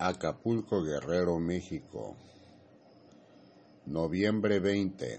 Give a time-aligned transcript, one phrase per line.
[0.00, 2.16] Acapulco Guerrero, México,
[3.86, 5.18] noviembre 20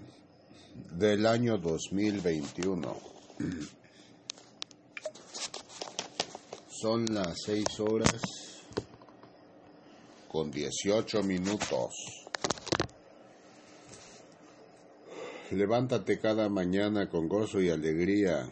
[0.93, 2.95] del año 2021.
[6.69, 8.21] Son las 6 horas
[10.29, 11.93] con 18 minutos.
[15.51, 18.47] Levántate cada mañana con gozo y alegría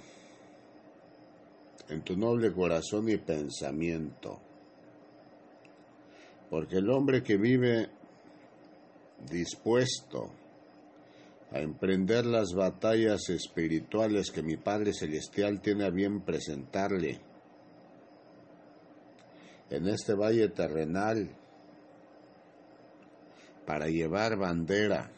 [1.88, 4.47] en tu noble corazón y pensamiento
[6.50, 7.90] porque el hombre que vive
[9.30, 10.32] dispuesto
[11.52, 17.20] a emprender las batallas espirituales que mi Padre Celestial tiene a bien presentarle
[19.70, 21.30] en este valle terrenal
[23.66, 25.12] para llevar bandera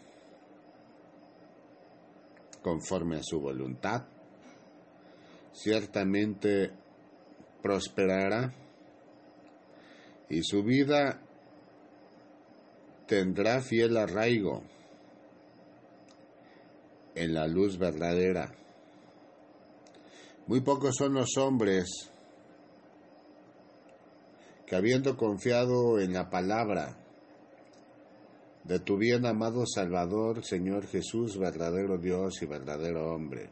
[2.63, 4.05] conforme a su voluntad,
[5.53, 6.71] ciertamente
[7.61, 8.53] prosperará
[10.29, 11.19] y su vida
[13.07, 14.63] tendrá fiel arraigo
[17.15, 18.53] en la luz verdadera.
[20.45, 22.11] Muy pocos son los hombres
[24.67, 26.95] que habiendo confiado en la palabra
[28.63, 33.49] de tu bien amado Salvador, Señor Jesús, verdadero Dios y verdadero hombre,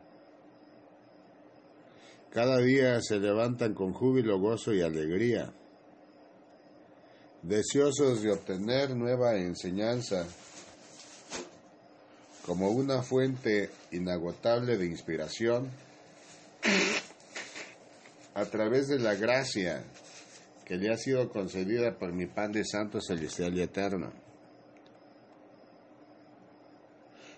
[2.30, 5.52] cada día se levantan con júbilo, gozo y alegría
[7.48, 10.28] deseosos de obtener nueva enseñanza
[12.46, 15.70] como una fuente inagotable de inspiración
[18.34, 19.82] a través de la gracia
[20.66, 24.12] que le ha sido concedida por mi Padre Santo Celestial y Eterno.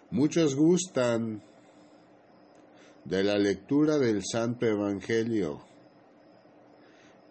[0.09, 1.44] Muchos gustan
[3.05, 5.61] de la lectura del Santo Evangelio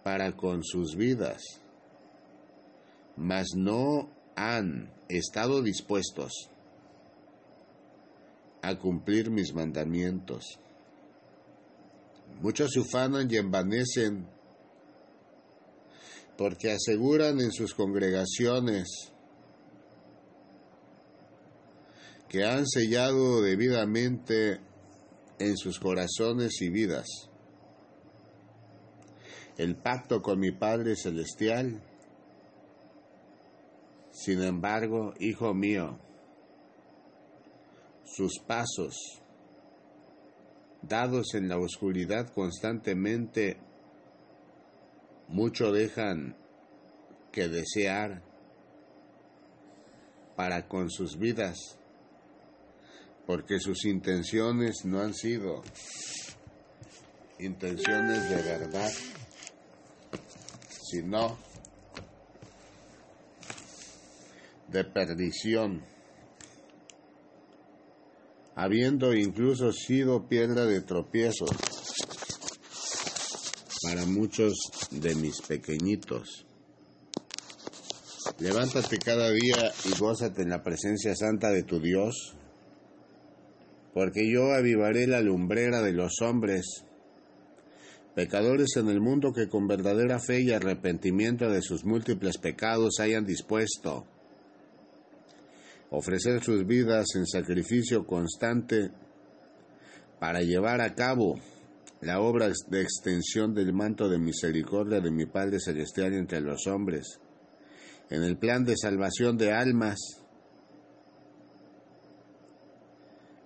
[0.05, 1.43] para con sus vidas
[3.19, 6.33] mas no han estado dispuestos
[8.63, 10.61] a cumplir mis mandamientos.
[12.41, 14.29] Muchos se ufanan y envanecen
[16.37, 18.87] porque aseguran en sus congregaciones
[22.29, 24.61] que han sellado debidamente
[25.41, 27.29] en sus corazones y vidas
[29.57, 31.83] el pacto con mi Padre Celestial
[34.19, 35.97] sin embargo, hijo mío,
[38.05, 38.97] sus pasos,
[40.83, 43.59] dados en la oscuridad constantemente,
[45.29, 46.37] mucho dejan
[47.31, 48.21] que desear
[50.35, 51.79] para con sus vidas,
[53.25, 55.63] porque sus intenciones no han sido
[57.39, 58.91] intenciones de verdad,
[60.91, 61.39] sino
[64.69, 65.83] de perdición,
[68.55, 71.47] habiendo incluso sido piedra de tropiezo
[73.83, 74.55] para muchos
[74.91, 76.45] de mis pequeñitos.
[78.41, 82.37] Levántate cada día y gózate en la presencia santa de tu Dios,
[83.95, 86.85] porque yo avivaré la lumbrera de los hombres,
[88.15, 93.25] pecadores en el mundo que con verdadera fe y arrepentimiento de sus múltiples pecados hayan
[93.25, 94.07] dispuesto
[95.91, 98.91] ofrecer sus vidas en sacrificio constante
[100.19, 101.37] para llevar a cabo
[102.01, 107.21] la obra de extensión del manto de misericordia de mi Padre Celestial entre los hombres,
[108.11, 109.99] en el plan de salvación de almas,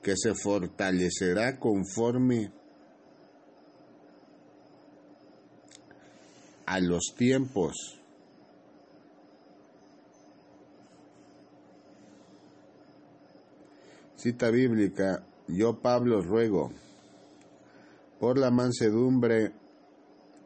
[0.02, 2.52] que se fortalecerá conforme
[6.66, 8.01] a los tiempos
[14.22, 16.70] Cita bíblica, yo Pablo ruego,
[18.20, 19.50] por la mansedumbre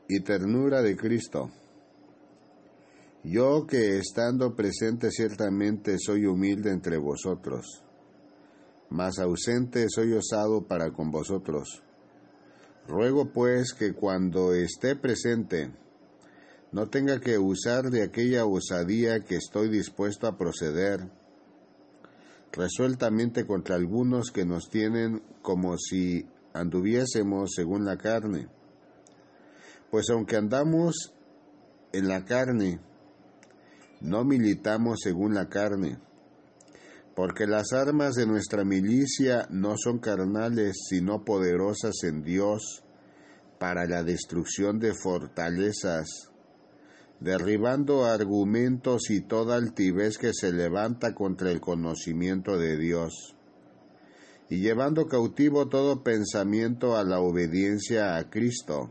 [0.08, 1.50] y ternura de Cristo,
[3.22, 7.84] yo que estando presente ciertamente soy humilde entre vosotros,
[8.88, 11.82] mas ausente soy osado para con vosotros.
[12.88, 15.70] Ruego pues que cuando esté presente,
[16.72, 21.10] no tenga que usar de aquella osadía que estoy dispuesto a proceder,
[22.56, 28.48] resueltamente contra algunos que nos tienen como si anduviésemos según la carne.
[29.90, 31.12] Pues aunque andamos
[31.92, 32.80] en la carne,
[34.00, 35.98] no militamos según la carne,
[37.14, 42.82] porque las armas de nuestra milicia no son carnales, sino poderosas en Dios
[43.58, 46.30] para la destrucción de fortalezas,
[47.20, 53.34] derribando argumentos y toda altivez que se levanta contra el conocimiento de Dios,
[54.50, 58.90] y llevando cautivo todo pensamiento a la obediencia a Cristo,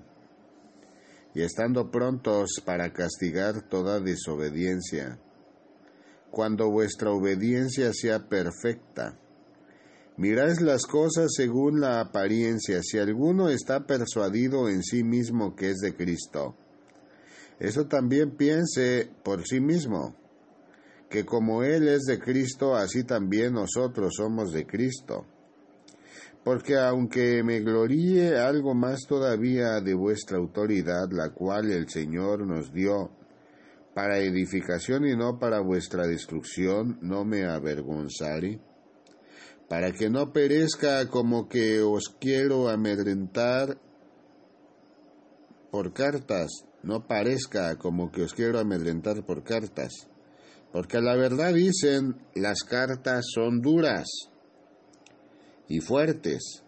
[1.33, 5.19] y estando prontos para castigar toda desobediencia,
[6.31, 9.19] cuando vuestra obediencia sea perfecta.
[10.17, 15.77] Miráis las cosas según la apariencia, si alguno está persuadido en sí mismo que es
[15.77, 16.55] de Cristo
[17.59, 20.15] eso también piense por sí mismo,
[21.09, 25.25] que como Él es de Cristo, así también nosotros somos de Cristo.
[26.43, 32.71] Porque aunque me gloríe algo más todavía de vuestra autoridad, la cual el Señor nos
[32.71, 33.09] dio
[33.95, 38.59] para edificación y no para vuestra destrucción, no me avergonzaré,
[39.69, 43.79] para que no perezca como que os quiero amedrentar
[45.71, 50.07] por cartas, no parezca como que os quiero amedrentar por cartas,
[50.71, 54.05] porque la verdad dicen las cartas son duras
[55.67, 56.63] y fuertes,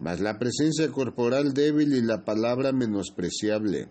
[0.00, 3.90] mas la presencia corporal débil y la palabra menospreciable.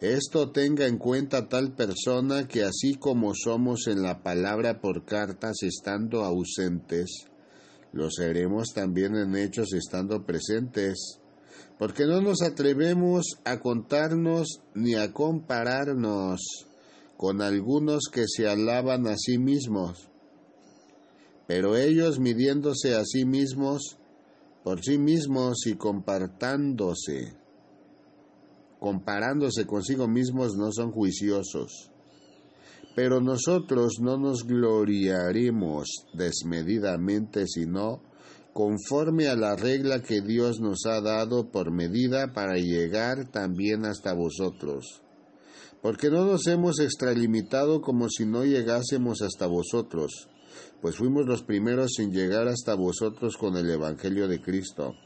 [0.00, 5.56] Esto tenga en cuenta tal persona que así como somos en la palabra por cartas
[5.62, 7.26] estando ausentes,
[7.92, 11.20] lo seremos también en hechos estando presentes
[11.78, 16.40] porque no nos atrevemos a contarnos ni a compararnos
[17.16, 20.08] con algunos que se alaban a sí mismos,
[21.46, 23.96] pero ellos midiéndose a sí mismos
[24.64, 27.32] por sí mismos y compartándose,
[28.78, 31.90] comparándose consigo mismos no son juiciosos.
[32.94, 38.02] Pero nosotros no nos gloriaremos desmedidamente, sino
[38.58, 44.14] conforme a la regla que Dios nos ha dado por medida para llegar también hasta
[44.14, 45.00] vosotros.
[45.80, 50.28] Porque no nos hemos extralimitado como si no llegásemos hasta vosotros,
[50.82, 54.96] pues fuimos los primeros en llegar hasta vosotros con el Evangelio de Cristo.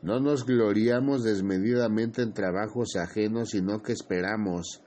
[0.00, 4.80] No nos gloriamos desmedidamente en trabajos ajenos, sino que esperamos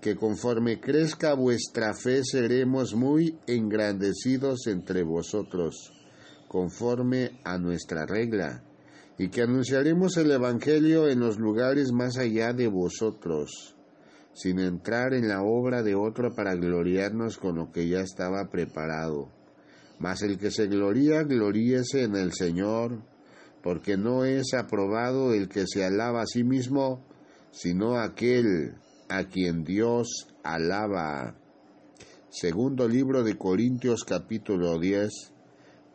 [0.00, 5.92] que conforme crezca vuestra fe seremos muy engrandecidos entre vosotros
[6.50, 8.64] conforme a nuestra regla,
[9.16, 13.76] y que anunciaremos el Evangelio en los lugares más allá de vosotros,
[14.32, 19.30] sin entrar en la obra de otro para gloriarnos con lo que ya estaba preparado.
[20.00, 23.00] Mas el que se gloría, gloríese en el Señor,
[23.62, 27.06] porque no es aprobado el que se alaba a sí mismo,
[27.52, 28.74] sino aquel
[29.08, 31.36] a quien Dios alaba.
[32.28, 35.34] Segundo libro de Corintios capítulo 10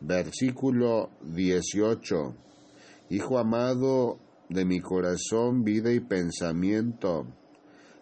[0.06, 2.36] Versículo 18.
[3.10, 7.26] Hijo amado de mi corazón, vida y pensamiento,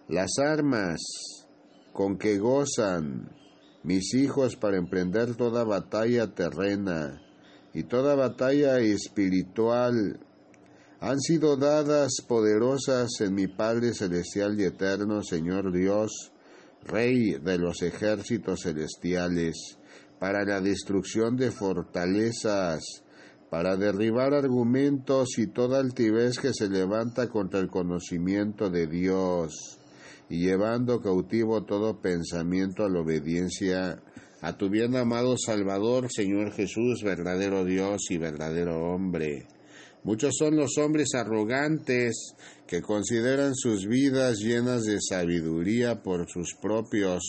[0.09, 1.01] las armas
[1.95, 3.31] con que gozan
[3.85, 7.23] mis hijos para emprender toda batalla terrena
[7.73, 10.21] y toda batalla espiritual
[11.01, 16.33] han sido dadas poderosas en mi Padre Celestial y Eterno, Señor Dios,
[16.83, 19.79] Rey de los ejércitos celestiales
[20.19, 22.83] para la destrucción de fortalezas,
[23.51, 29.79] para derribar argumentos y toda altivez que se levanta contra el conocimiento de Dios,
[30.29, 34.03] y llevando cautivo todo pensamiento a la obediencia
[34.41, 39.47] a tu bien amado Salvador, Señor Jesús, verdadero Dios y verdadero hombre.
[40.03, 42.35] Muchos son los hombres arrogantes
[42.67, 47.23] que consideran sus vidas llenas de sabiduría por sus propios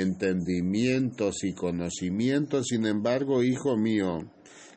[0.00, 2.66] entendimientos y conocimientos.
[2.68, 4.30] Sin embargo, hijo mío,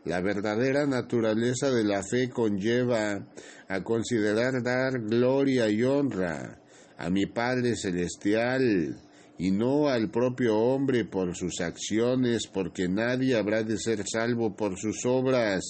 [0.06, 3.28] la verdadera naturaleza de la fe conlleva
[3.68, 6.60] a considerar dar gloria y honra
[6.98, 8.98] a mi Padre Celestial
[9.38, 14.78] y no al propio hombre por sus acciones, porque nadie habrá de ser salvo por
[14.78, 15.64] sus obras,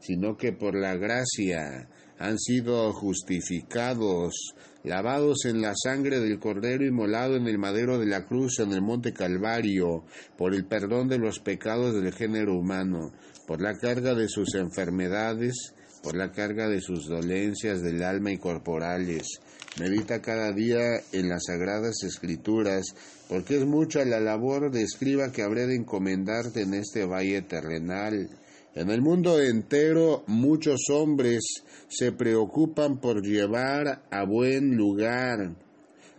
[0.00, 4.54] sino que por la gracia han sido justificados
[4.84, 8.82] lavados en la sangre del Cordero inmolado en el madero de la cruz en el
[8.82, 10.04] monte Calvario,
[10.36, 13.12] por el perdón de los pecados del género humano,
[13.46, 18.36] por la carga de sus enfermedades, por la carga de sus dolencias del alma y
[18.36, 19.40] corporales.
[19.80, 22.94] Medita cada día en las sagradas escrituras,
[23.28, 28.28] porque es mucha la labor de escriba que habré de encomendarte en este valle terrenal
[28.74, 35.56] en el mundo entero muchos hombres se preocupan por llevar a buen lugar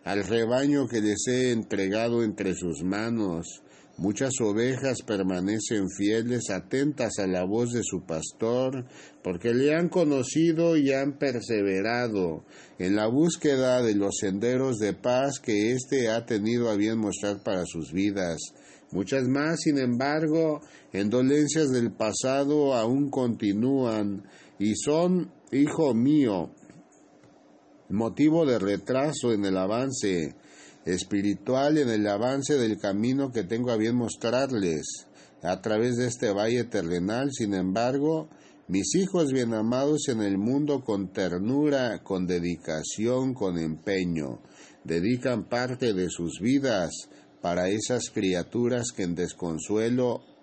[0.03, 3.63] al rebaño que les he entregado entre sus manos,
[3.97, 8.83] Muchas ovejas permanecen fieles, atentas a la voz de su pastor,
[9.23, 12.43] porque le han conocido y han perseverado
[12.77, 17.41] en la búsqueda de los senderos de paz que éste ha tenido a bien mostrar
[17.41, 18.37] para sus vidas.
[18.91, 20.59] Muchas más, sin embargo,
[20.99, 24.23] en dolencias del pasado aún continúan
[24.57, 26.51] y son, hijo mío,
[27.89, 30.35] motivo de retraso en el avance
[30.85, 35.07] espiritual en el avance del camino que tengo a bien mostrarles
[35.41, 37.31] a través de este valle terrenal.
[37.31, 38.29] Sin embargo,
[38.67, 44.39] mis hijos bien amados en el mundo con ternura, con dedicación, con empeño,
[44.83, 46.91] dedican parte de sus vidas
[47.41, 50.34] para esas criaturas que en desconsuelo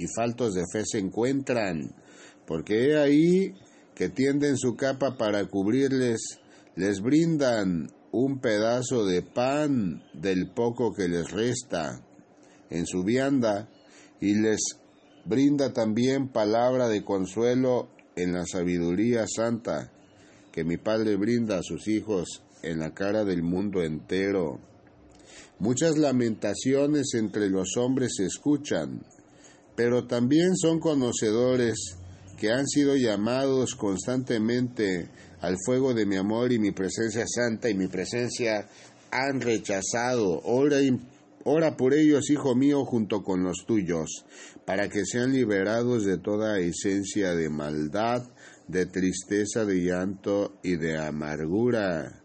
[0.00, 1.94] y faltos de fe se encuentran,
[2.46, 3.54] porque he ahí
[3.94, 6.40] que tienden su capa para cubrirles,
[6.74, 12.02] les brindan un pedazo de pan del poco que les resta
[12.70, 13.68] en su vianda
[14.20, 14.78] y les
[15.26, 19.92] brinda también palabra de consuelo en la sabiduría santa
[20.50, 24.60] que mi Padre brinda a sus hijos en la cara del mundo entero.
[25.58, 29.02] Muchas lamentaciones entre los hombres se escuchan,
[29.82, 31.96] pero también son conocedores
[32.38, 35.08] que han sido llamados constantemente
[35.40, 38.68] al fuego de mi amor y mi presencia santa y mi presencia
[39.10, 40.42] han rechazado.
[40.44, 40.80] Ora,
[41.44, 44.26] ora por ellos, hijo mío, junto con los tuyos,
[44.66, 48.20] para que sean liberados de toda esencia de maldad,
[48.68, 52.20] de tristeza, de llanto y de amargura.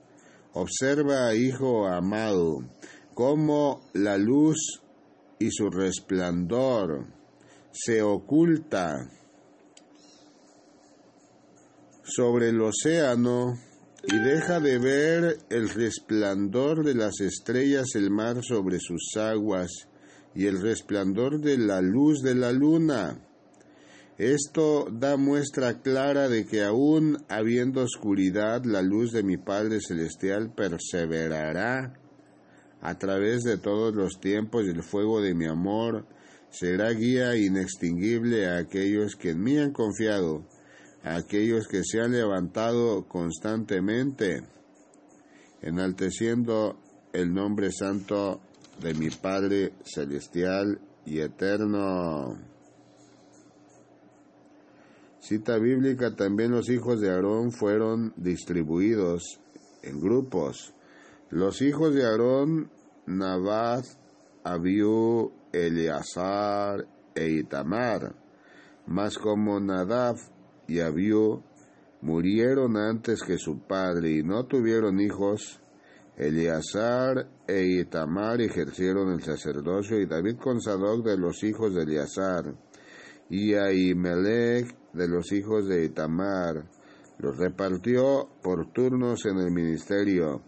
[0.51, 2.69] Observa, hijo amado,
[3.13, 4.81] cómo la luz
[5.39, 7.15] y su resplandor
[7.75, 9.09] se oculta
[12.03, 13.57] sobre el océano
[14.03, 19.89] y deja de ver el resplandor de las estrellas el mar sobre sus aguas
[20.33, 23.19] y el resplandor de la luz de la luna.
[24.17, 30.53] Esto da muestra clara de que aún habiendo oscuridad, la luz de mi Padre Celestial
[30.55, 31.99] perseverará
[32.79, 36.05] a través de todos los tiempos y el fuego de mi amor
[36.57, 40.45] será guía inextinguible a aquellos que en mí han confiado
[41.03, 44.41] aquellos que se han levantado constantemente,
[45.61, 46.79] enalteciendo
[47.13, 48.41] el nombre santo
[48.81, 52.37] de mi Padre celestial y eterno.
[55.19, 59.39] Cita bíblica, también los hijos de Aarón fueron distribuidos
[59.83, 60.73] en grupos.
[61.29, 62.69] Los hijos de Aarón,
[63.05, 63.85] Nabat,
[64.43, 66.85] Abiú, Eleazar
[67.15, 68.13] e Itamar,
[68.87, 70.17] mas como Nadab
[70.67, 71.43] y Abiú
[72.01, 75.61] murieron antes que su padre y no tuvieron hijos,
[76.17, 82.53] Eleazar e Itamar ejercieron el sacerdocio y David con Sadoc de los hijos de Eleazar
[83.29, 86.69] y Ahimelech de los hijos de Itamar
[87.17, 90.41] los repartió por turnos en el ministerio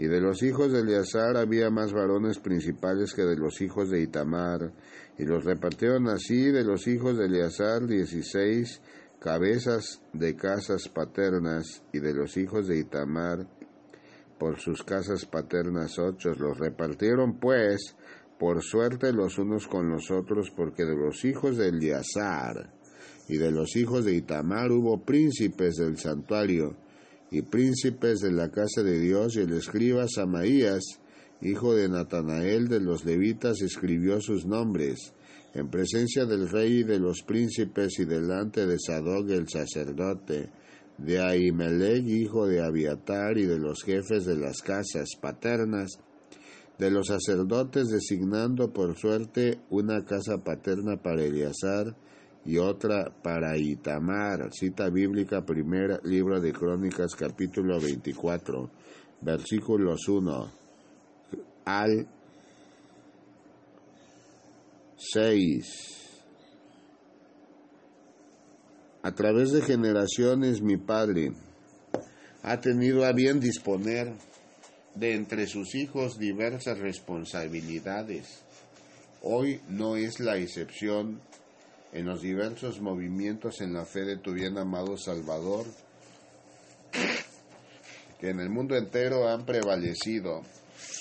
[0.00, 4.00] y de los hijos de Eleazar había más varones principales que de los hijos de
[4.00, 4.72] Itamar
[5.18, 8.80] y los repartieron así de los hijos de Eleazar dieciséis
[9.18, 13.46] cabezas de casas paternas y de los hijos de Itamar
[14.38, 16.30] por sus casas paternas ocho.
[16.30, 17.94] Los repartieron pues
[18.38, 22.72] por suerte los unos con los otros, porque de los hijos de Eleazar
[23.28, 26.74] y de los hijos de Itamar hubo príncipes del santuario
[27.30, 30.82] y príncipes de la casa de Dios, y el escriba Samaías,
[31.40, 35.14] hijo de Natanael de los levitas, escribió sus nombres
[35.54, 40.50] en presencia del rey y de los príncipes y delante de Sadoc el sacerdote,
[40.98, 45.98] de Ahimelech hijo de Abiatar y de los jefes de las casas paternas,
[46.78, 51.96] de los sacerdotes designando por suerte una casa paterna para Eleazar
[52.44, 54.50] y otra para Itamar.
[54.52, 58.70] Cita bíblica, primer libro de Crónicas, capítulo 24,
[59.20, 60.52] versículos 1
[61.64, 62.06] al
[64.96, 66.00] 6.
[69.02, 71.32] A través de generaciones mi Padre
[72.42, 74.12] ha tenido a bien disponer
[74.94, 78.42] de entre sus hijos diversas responsabilidades.
[79.22, 81.20] Hoy no es la excepción
[81.92, 85.66] en los diversos movimientos en la fe de tu bien amado Salvador,
[88.18, 90.42] que en el mundo entero han prevalecido,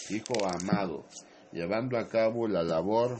[0.09, 1.05] Hijo amado,
[1.51, 3.19] llevando a cabo la labor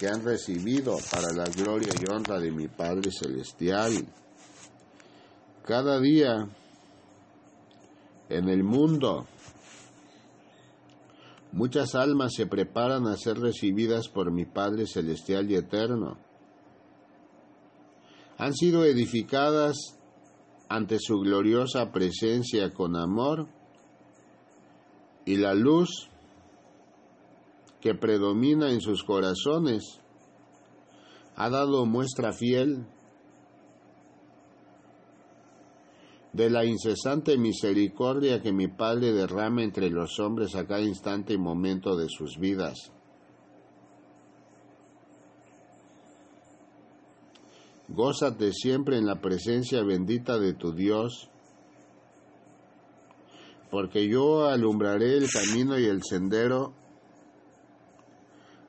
[0.00, 4.04] que han recibido para la gloria y honra de mi Padre Celestial.
[5.64, 6.48] Cada día
[8.28, 9.28] en el mundo
[11.52, 16.16] Muchas almas se preparan a ser recibidas por mi Padre Celestial y Eterno.
[18.38, 19.76] Han sido edificadas
[20.70, 23.48] ante su gloriosa presencia con amor
[25.26, 26.08] y la luz
[27.82, 30.00] que predomina en sus corazones
[31.36, 32.86] ha dado muestra fiel
[36.32, 41.38] de la incesante misericordia que mi Padre derrama entre los hombres a cada instante y
[41.38, 42.90] momento de sus vidas.
[47.88, 51.28] Gózate siempre en la presencia bendita de tu Dios,
[53.70, 56.72] porque yo alumbraré el camino y el sendero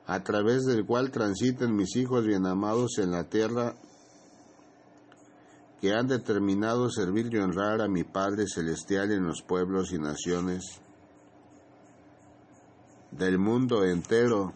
[0.06, 3.76] a través del cual transiten mis hijos bien amados en la tierra
[5.80, 10.80] que han determinado servir y honrar a mi Padre Celestial en los pueblos y naciones
[13.10, 14.52] del mundo entero.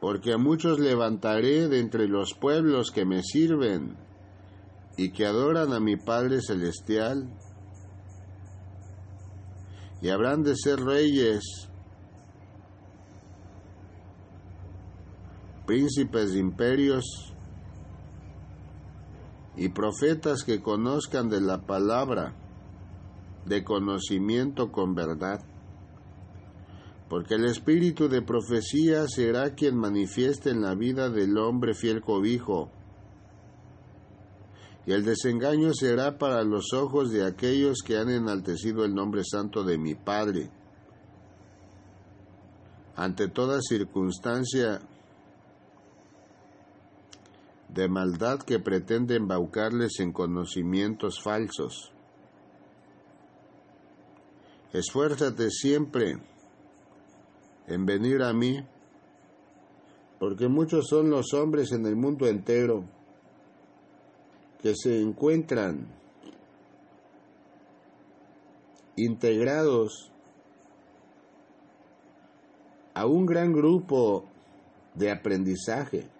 [0.00, 3.96] Porque a muchos levantaré de entre los pueblos que me sirven
[4.96, 7.28] y que adoran a mi Padre Celestial,
[10.00, 11.42] y habrán de ser reyes,
[15.66, 17.33] príncipes de imperios,
[19.56, 22.34] y profetas que conozcan de la palabra,
[23.46, 25.44] de conocimiento con verdad.
[27.08, 32.70] Porque el espíritu de profecía será quien manifieste en la vida del hombre fiel cobijo,
[34.86, 39.64] y el desengaño será para los ojos de aquellos que han enaltecido el nombre santo
[39.64, 40.50] de mi Padre.
[42.96, 44.80] Ante toda circunstancia
[47.74, 51.92] de maldad que pretende embaucarles en conocimientos falsos.
[54.72, 56.18] Esfuérzate siempre
[57.66, 58.64] en venir a mí,
[60.20, 62.84] porque muchos son los hombres en el mundo entero
[64.62, 65.88] que se encuentran
[68.96, 70.12] integrados
[72.94, 74.26] a un gran grupo
[74.94, 76.13] de aprendizaje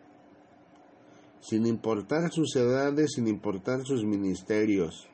[1.45, 5.07] sin importar sus edades, sin importar sus ministerios,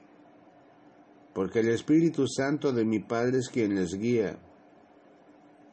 [1.34, 4.38] porque el Espíritu Santo de mi Padre es quien les guía,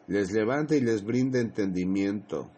[0.08, 2.50] les levanta y les brinda entendimiento.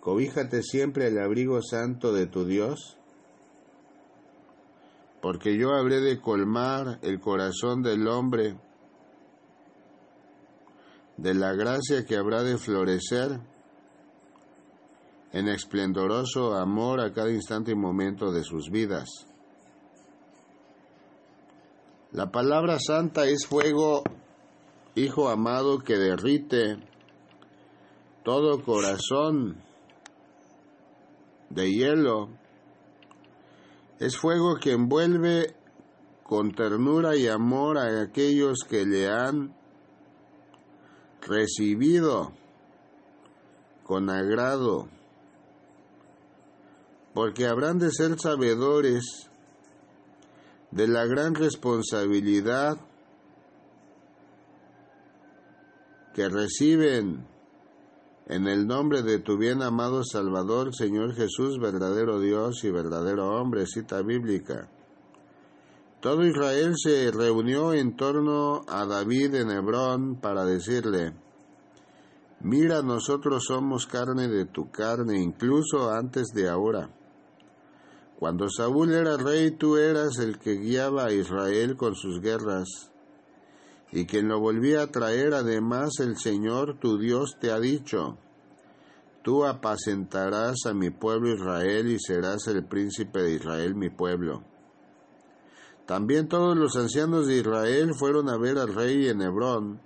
[0.00, 2.98] Cobíjate siempre al abrigo santo de tu Dios,
[5.22, 8.58] porque yo habré de colmar el corazón del hombre
[11.18, 13.38] de la gracia que habrá de florecer
[15.32, 19.08] en esplendoroso amor a cada instante y momento de sus vidas.
[22.12, 24.02] La palabra santa es fuego,
[24.96, 26.76] Hijo amado, que derrite
[28.24, 29.62] todo corazón
[31.48, 32.28] de hielo.
[34.00, 35.54] Es fuego que envuelve
[36.24, 39.54] con ternura y amor a aquellos que le han
[41.20, 42.32] recibido
[43.84, 44.88] con agrado
[47.14, 49.28] porque habrán de ser sabedores
[50.70, 52.78] de la gran responsabilidad
[56.14, 57.26] que reciben
[58.26, 63.66] en el nombre de tu bien amado Salvador, Señor Jesús, verdadero Dios y verdadero hombre,
[63.66, 64.68] cita bíblica.
[66.00, 71.12] Todo Israel se reunió en torno a David en Hebrón para decirle,
[72.40, 76.88] mira, nosotros somos carne de tu carne, incluso antes de ahora.
[78.20, 82.92] Cuando Saúl era rey, tú eras el que guiaba a Israel con sus guerras,
[83.92, 88.18] y quien lo volvía a traer, además el Señor tu Dios te ha dicho,
[89.22, 94.44] tú apacentarás a mi pueblo Israel y serás el príncipe de Israel mi pueblo.
[95.86, 99.80] También todos los ancianos de Israel fueron a ver al rey en Hebrón,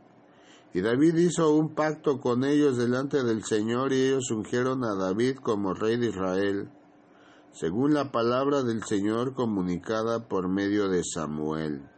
[0.72, 5.36] y David hizo un pacto con ellos delante del Señor y ellos ungieron a David
[5.36, 6.68] como rey de Israel
[7.54, 11.88] según la palabra del Señor comunicada por medio de Samuel.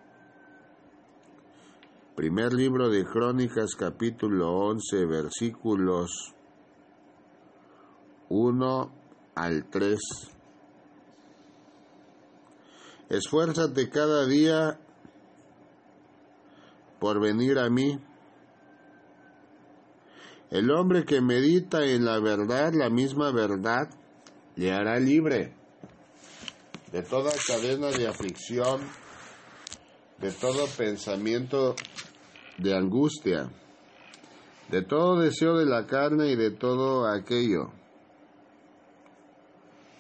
[2.15, 6.35] Primer libro de Crónicas capítulo 11 versículos
[8.29, 8.93] 1
[9.35, 9.99] al 3.
[13.09, 14.79] Esfuérzate cada día
[17.01, 17.99] por venir a mí.
[20.51, 23.89] El hombre que medita en la verdad, la misma verdad,
[24.57, 25.53] le hará libre
[26.93, 28.81] de toda cadena de aflicción,
[30.19, 31.77] de todo pensamiento
[32.59, 33.51] de angustia,
[34.71, 37.71] de todo deseo de la carne y de todo aquello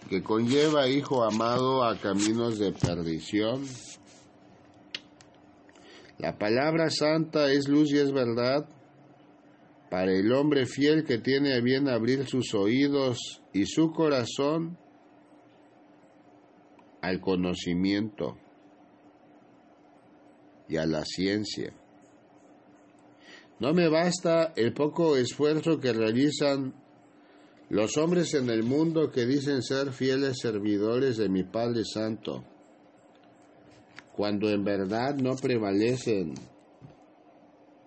[0.09, 3.64] que conlleva, hijo amado, a caminos de perdición.
[6.19, 8.69] La palabra santa es luz y es verdad
[9.90, 14.77] para el hombre fiel que tiene a bien abrir sus oídos y su corazón
[17.01, 18.37] al conocimiento
[20.69, 21.73] y a la ciencia.
[23.59, 26.75] No me basta el poco esfuerzo que realizan
[27.71, 32.45] los hombres en el mundo que dicen ser fieles servidores de mi Padre Santo,
[34.14, 36.35] cuando en verdad no prevalecen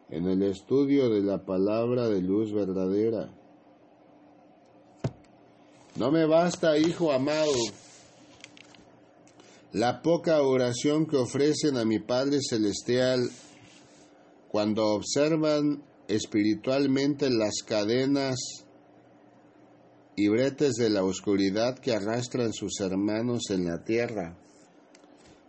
[0.10, 3.38] en el estudio de la palabra de luz verdadera.
[5.95, 7.52] No me basta, hijo amado,
[9.73, 13.30] la poca oración que ofrecen a mi Padre Celestial
[14.49, 18.39] cuando observan espiritualmente las cadenas
[20.15, 24.38] y bretes de la oscuridad que arrastran sus hermanos en la tierra,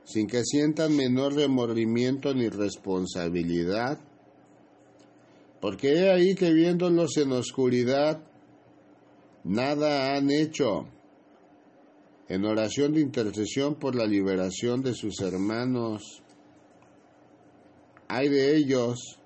[0.05, 3.99] sin que sientan menor remordimiento ni responsabilidad,
[5.61, 8.23] porque he ahí que viéndolos en oscuridad,
[9.45, 10.87] nada han hecho
[12.29, 16.23] en oración de intercesión por la liberación de sus hermanos.
[18.07, 19.19] Hay de ellos,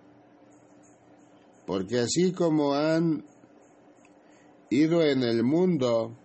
[1.67, 3.25] porque así como han
[4.71, 6.17] ido en el mundo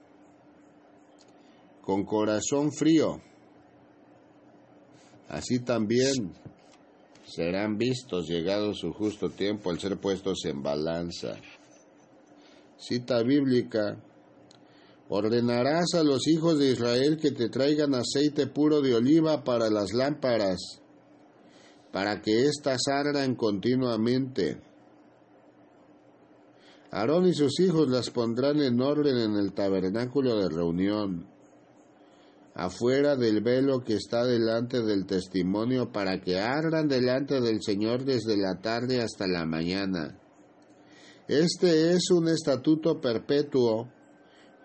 [1.82, 3.22] con corazón frío,
[5.28, 6.34] así también
[7.26, 11.36] serán vistos llegado su justo tiempo al ser puestos en balanza.
[12.80, 14.02] Cita bíblica
[15.12, 19.92] Ordenarás a los hijos de Israel que te traigan aceite puro de oliva para las
[19.92, 20.82] lámparas,
[21.92, 24.62] para que éstas ardan continuamente.
[26.92, 31.28] Aarón y sus hijos las pondrán en orden en el tabernáculo de reunión,
[32.54, 38.38] afuera del velo que está delante del testimonio, para que ardan delante del Señor desde
[38.38, 40.20] la tarde hasta la mañana.
[41.30, 43.88] Este es un estatuto perpetuo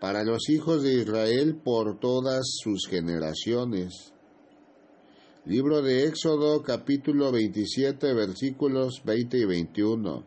[0.01, 4.15] para los hijos de Israel por todas sus generaciones.
[5.45, 10.25] Libro de Éxodo capítulo 27 versículos 20 y 21.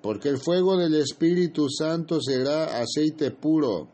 [0.00, 3.90] Porque el fuego del Espíritu Santo será aceite puro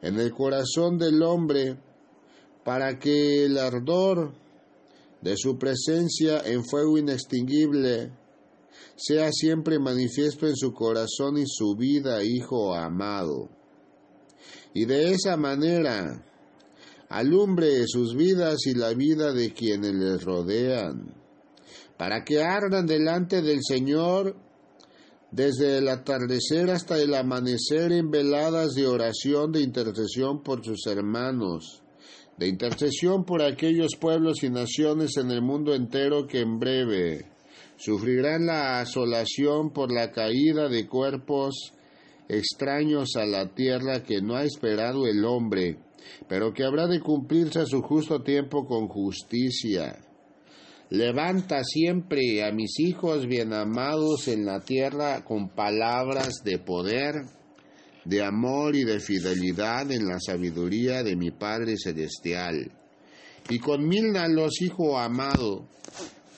[0.00, 1.76] en el corazón del hombre
[2.64, 4.32] para que el ardor
[5.20, 8.19] de su presencia en fuego inextinguible
[8.96, 13.48] sea siempre manifiesto en su corazón y su vida, hijo amado.
[14.74, 16.24] Y de esa manera
[17.08, 21.14] alumbre sus vidas y la vida de quienes les rodean,
[21.96, 24.36] para que ardan delante del Señor
[25.32, 31.82] desde el atardecer hasta el amanecer en veladas de oración, de intercesión por sus hermanos,
[32.36, 37.30] de intercesión por aquellos pueblos y naciones en el mundo entero que en breve
[37.80, 41.72] sufrirán la asolación por la caída de cuerpos
[42.28, 45.78] extraños a la tierra que no ha esperado el hombre,
[46.28, 49.98] pero que habrá de cumplirse a su justo tiempo con justicia.
[50.90, 57.14] Levanta siempre a mis hijos bien amados en la tierra con palabras de poder,
[58.04, 62.72] de amor y de fidelidad en la sabiduría de mi Padre Celestial.
[63.48, 65.66] Y los hijo amado,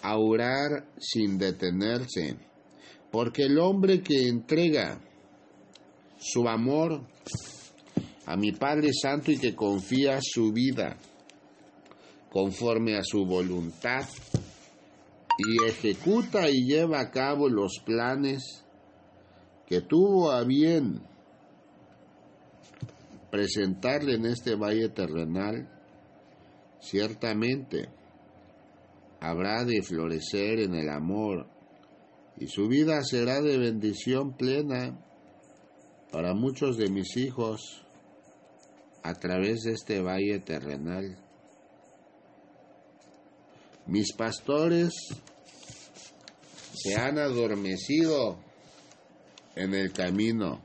[0.02, 2.36] a orar sin detenerse,
[3.10, 5.00] porque el hombre que entrega
[6.18, 7.02] su amor
[8.26, 10.96] a mi Padre Santo y que confía su vida
[12.30, 14.06] conforme a su voluntad
[15.38, 18.64] y ejecuta y lleva a cabo los planes
[19.66, 21.02] que tuvo a bien
[23.30, 25.68] presentarle en este valle terrenal,
[26.80, 27.88] ciertamente
[29.22, 31.46] habrá de florecer en el amor
[32.36, 34.98] y su vida será de bendición plena
[36.10, 37.84] para muchos de mis hijos
[39.04, 41.16] a través de este valle terrenal.
[43.86, 44.92] Mis pastores
[46.74, 48.40] se han adormecido
[49.54, 50.60] en el camino.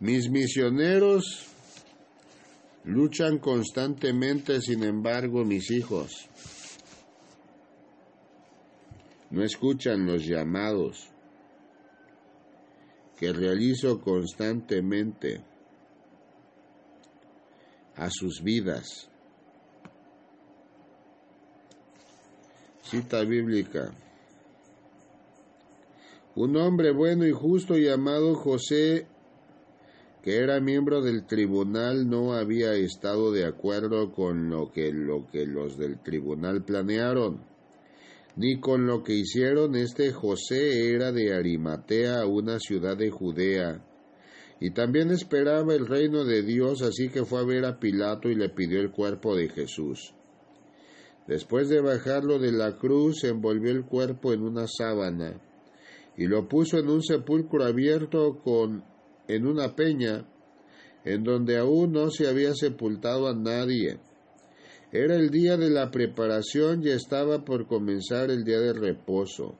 [0.00, 1.51] Mis misioneros
[2.84, 6.28] Luchan constantemente, sin embargo, mis hijos.
[9.30, 11.08] No escuchan los llamados
[13.16, 15.44] que realizo constantemente
[17.94, 19.08] a sus vidas.
[22.82, 23.94] Cita bíblica.
[26.34, 29.06] Un hombre bueno y justo llamado José,
[30.22, 35.46] que era miembro del tribunal, no había estado de acuerdo con lo que, lo que
[35.46, 37.44] los del tribunal planearon,
[38.36, 39.74] ni con lo que hicieron.
[39.74, 43.84] Este José era de Arimatea, una ciudad de Judea,
[44.60, 48.36] y también esperaba el reino de Dios, así que fue a ver a Pilato y
[48.36, 50.14] le pidió el cuerpo de Jesús.
[51.26, 55.40] Después de bajarlo de la cruz, envolvió el cuerpo en una sábana
[56.16, 58.84] y lo puso en un sepulcro abierto con
[59.28, 60.26] en una peña
[61.04, 63.98] en donde aún no se había sepultado a nadie.
[64.92, 69.56] Era el día de la preparación y estaba por comenzar el día de reposo.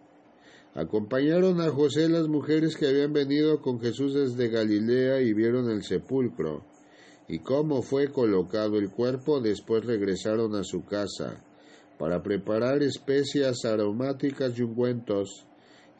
[0.74, 5.82] Acompañaron a José las mujeres que habían venido con Jesús desde Galilea y vieron el
[5.82, 6.64] sepulcro
[7.28, 11.42] y cómo fue colocado el cuerpo, después regresaron a su casa
[11.98, 15.46] para preparar especias aromáticas y ungüentos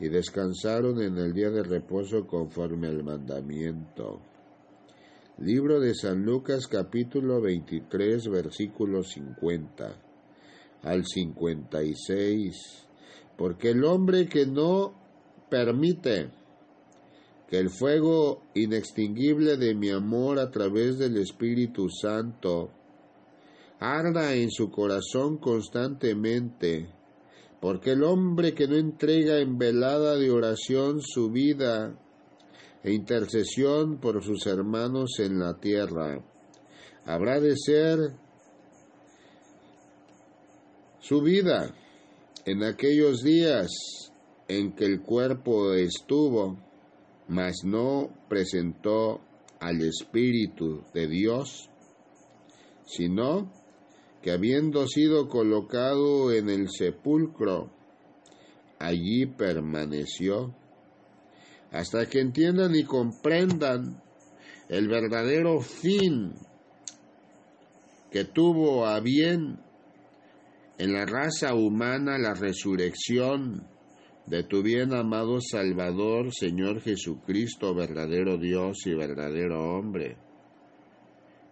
[0.02, 4.20] y descansaron en el día de reposo conforme al mandamiento.
[5.38, 9.96] Libro de San Lucas capítulo 23 versículo 50
[10.82, 12.88] al 56.
[13.38, 14.92] Porque el hombre que no
[15.48, 16.32] permite
[17.48, 22.72] que el fuego inextinguible de mi amor a través del Espíritu Santo
[23.78, 26.88] arda en su corazón constantemente,
[27.62, 31.96] porque el hombre que no entrega en velada de oración su vida
[32.83, 36.25] e intercesión por sus hermanos en la tierra,
[37.07, 37.98] habrá de ser
[40.98, 41.72] su vida
[42.46, 43.70] en aquellos días
[44.48, 46.59] en que el cuerpo estuvo,
[47.29, 49.20] mas no presentó
[49.61, 51.70] al Espíritu de Dios,
[52.87, 53.53] sino
[54.22, 57.70] que habiendo sido colocado en el sepulcro,
[58.78, 60.54] allí permaneció,
[61.72, 64.00] hasta que entiendan y comprendan
[64.68, 66.35] el verdadero fin
[68.11, 69.58] que tuvo a bien
[70.78, 73.66] en la raza humana la resurrección
[74.26, 80.16] de tu bien amado Salvador, Señor Jesucristo, verdadero Dios y verdadero hombre.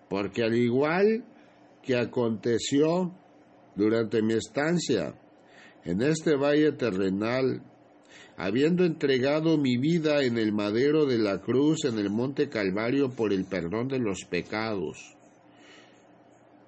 [0.09, 1.24] Porque al igual
[1.82, 3.12] que aconteció
[3.74, 5.14] durante mi estancia
[5.84, 7.62] en este valle terrenal,
[8.36, 13.32] habiendo entregado mi vida en el madero de la cruz en el monte Calvario por
[13.32, 15.16] el perdón de los pecados.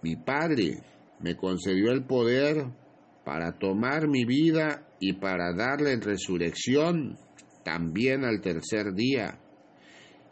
[0.03, 0.83] Mi Padre
[1.21, 2.67] me concedió el poder
[3.25, 7.19] para tomar mi vida y para darle en resurrección
[7.65, 9.39] también al tercer día,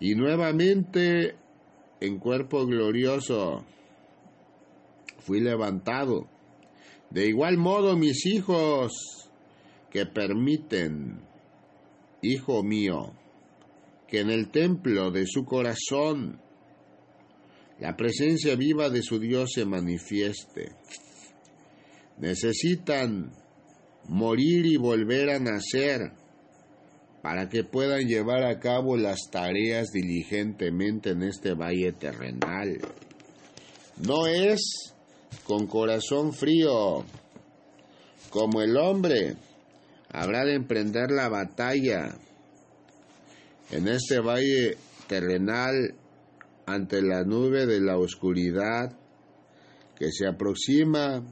[0.00, 1.36] y nuevamente
[2.00, 3.64] en cuerpo glorioso
[5.20, 6.28] fui levantado.
[7.10, 8.92] De igual modo mis hijos
[9.90, 11.20] que permiten,
[12.22, 13.12] hijo mío,
[14.08, 16.40] que en el templo de su corazón
[17.80, 20.72] la presencia viva de su Dios se manifieste.
[22.18, 23.32] Necesitan
[24.06, 26.12] morir y volver a nacer
[27.22, 32.80] para que puedan llevar a cabo las tareas diligentemente en este valle terrenal.
[33.96, 34.94] No es
[35.44, 37.04] con corazón frío,
[38.30, 39.36] como el hombre,
[40.12, 42.16] habrá de emprender la batalla
[43.70, 45.94] en este valle terrenal
[46.66, 48.96] ante la nube de la oscuridad
[49.96, 51.22] que se aproxima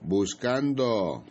[0.00, 1.24] buscando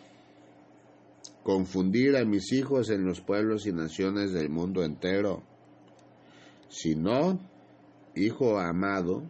[1.43, 5.43] confundir a mis hijos en los pueblos y naciones del mundo entero.
[6.69, 7.39] Si no,
[8.15, 9.23] hijo amado,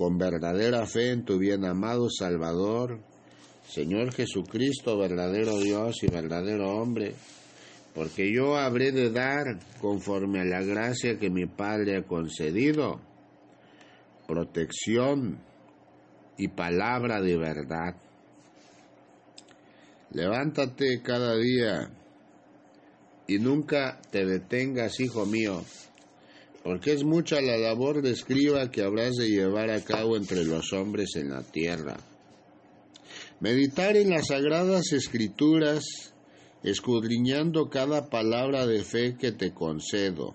[0.00, 3.00] con verdadera fe en tu bien amado Salvador,
[3.68, 7.12] Señor Jesucristo, verdadero Dios y verdadero hombre,
[7.94, 12.98] porque yo habré de dar conforme a la gracia que mi Padre ha concedido,
[14.26, 15.38] protección
[16.38, 17.94] y palabra de verdad.
[20.12, 21.90] Levántate cada día
[23.26, 25.62] y nunca te detengas, hijo mío,
[26.62, 30.72] porque es mucha la labor de escriba que habrás de llevar a cabo entre los
[30.72, 31.96] hombres en la tierra.
[33.40, 36.12] Meditar en las sagradas escrituras,
[36.62, 40.34] escudriñando cada palabra de fe que te concedo,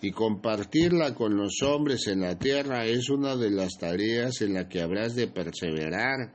[0.00, 4.68] y compartirla con los hombres en la tierra es una de las tareas en la
[4.68, 6.32] que habrás de perseverar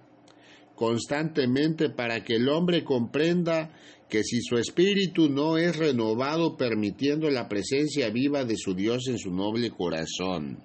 [0.76, 3.72] constantemente para que el hombre comprenda
[4.14, 9.18] que si su espíritu no es renovado permitiendo la presencia viva de su Dios en
[9.18, 10.60] su noble corazón,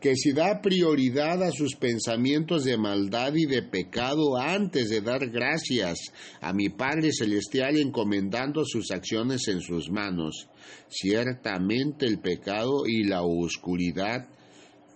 [0.00, 5.30] que si da prioridad a sus pensamientos de maldad y de pecado antes de dar
[5.30, 5.96] gracias
[6.40, 10.48] a mi Padre Celestial encomendando sus acciones en sus manos,
[10.88, 14.26] ciertamente el pecado y la oscuridad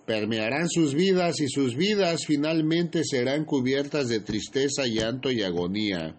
[0.05, 6.17] permearán sus vidas y sus vidas finalmente serán cubiertas de tristeza, llanto y agonía.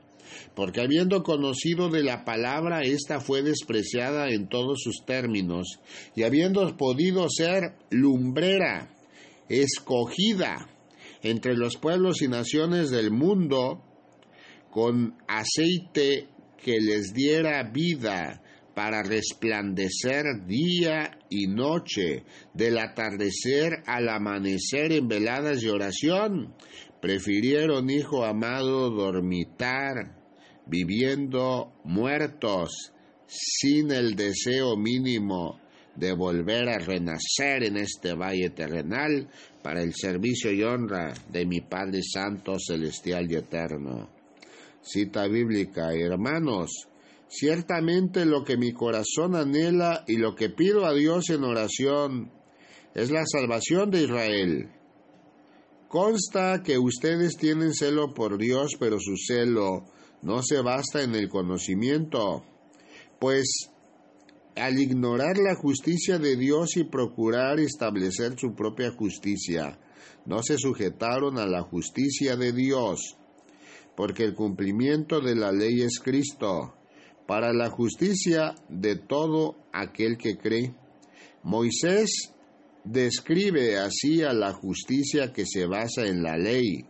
[0.54, 5.80] Porque habiendo conocido de la palabra, ésta fue despreciada en todos sus términos,
[6.14, 8.94] y habiendo podido ser lumbrera,
[9.48, 10.68] escogida
[11.22, 13.82] entre los pueblos y naciones del mundo,
[14.70, 16.28] con aceite
[16.62, 18.42] que les diera vida,
[18.74, 26.54] para resplandecer día y noche, del atardecer al amanecer en veladas de oración.
[27.04, 30.16] Prefirieron, hijo amado, dormitar,
[30.64, 32.94] viviendo muertos,
[33.26, 35.60] sin el deseo mínimo
[35.96, 39.28] de volver a renacer en este valle terrenal
[39.62, 44.08] para el servicio y honra de mi Padre Santo, Celestial y Eterno.
[44.80, 46.88] Cita bíblica, hermanos,
[47.28, 52.32] Ciertamente lo que mi corazón anhela y lo que pido a Dios en oración
[52.94, 54.70] es la salvación de Israel.
[55.94, 59.84] Consta que ustedes tienen celo por Dios, pero su celo
[60.22, 62.44] no se basta en el conocimiento,
[63.20, 63.70] pues
[64.56, 69.78] al ignorar la justicia de Dios y procurar establecer su propia justicia,
[70.26, 73.16] no se sujetaron a la justicia de Dios,
[73.96, 76.74] porque el cumplimiento de la ley es Cristo
[77.28, 80.74] para la justicia de todo aquel que cree.
[81.44, 82.33] Moisés
[82.84, 86.86] describe así a la justicia que se basa en la ley.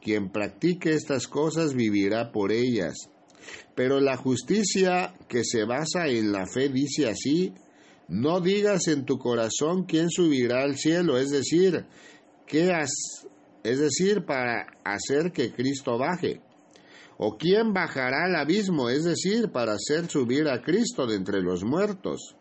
[0.00, 2.94] Quien practique estas cosas vivirá por ellas.
[3.74, 7.52] Pero la justicia que se basa en la fe dice así,
[8.08, 11.86] no digas en tu corazón quién subirá al cielo, es decir,
[12.46, 12.72] qué
[13.64, 16.40] es decir, para hacer que Cristo baje
[17.20, 21.64] ¿O quién bajará al abismo, es decir, para hacer subir a Cristo de entre los
[21.64, 22.36] muertos?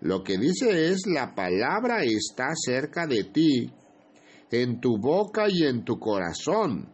[0.00, 3.70] Lo que dice es, la palabra está cerca de ti,
[4.50, 6.92] en tu boca y en tu corazón.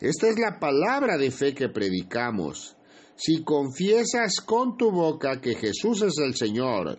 [0.00, 2.76] Esta es la palabra de fe que predicamos.
[3.16, 6.98] Si confiesas con tu boca que Jesús es el Señor,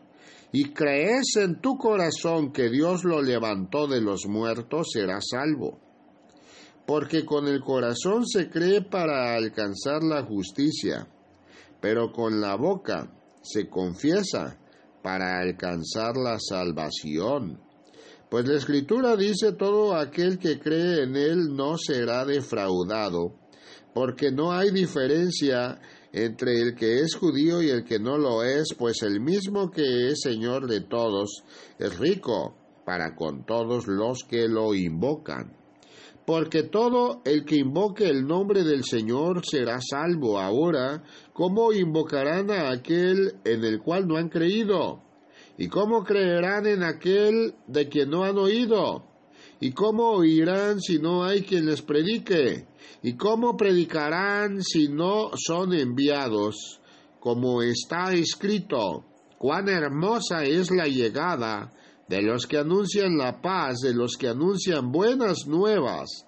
[0.52, 5.80] y crees en tu corazón que Dios lo levantó de los muertos, serás salvo
[6.89, 11.08] porque con el corazón se cree para alcanzar la justicia,
[11.80, 13.13] pero con la boca
[13.44, 14.58] se confiesa
[15.10, 17.60] para alcanzar la salvación.
[18.30, 23.34] Pues la escritura dice todo aquel que cree en él no será defraudado,
[23.91, 25.82] porque no hay diferencia
[26.13, 30.10] entre el que es judío y el que no lo es, pues el mismo que
[30.10, 31.43] es Señor de todos
[31.80, 35.59] es rico para con todos los que lo invocan
[36.30, 40.39] porque todo el que invoque el nombre del Señor será salvo.
[40.39, 41.02] Ahora,
[41.34, 45.02] ¿cómo invocarán a aquel en el cual no han creído?
[45.58, 49.06] ¿Y cómo creerán en aquel de quien no han oído?
[49.60, 52.68] ¿Y cómo oirán si no hay quien les predique?
[53.02, 56.80] ¿Y cómo predicarán si no son enviados?
[57.20, 59.04] Como está escrito,
[59.39, 61.74] cuán hermosa es la llegada
[62.10, 66.26] de los que anuncian la paz, de los que anuncian buenas nuevas.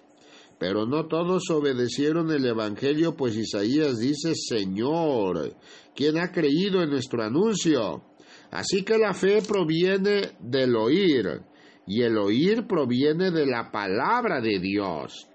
[0.59, 5.55] Pero no todos obedecieron el Evangelio, pues Isaías dice, Señor,
[5.95, 8.03] ¿quién ha creído en nuestro anuncio?
[8.51, 11.41] Así que la fe proviene del oír,
[11.87, 15.27] y el oír proviene de la palabra de Dios.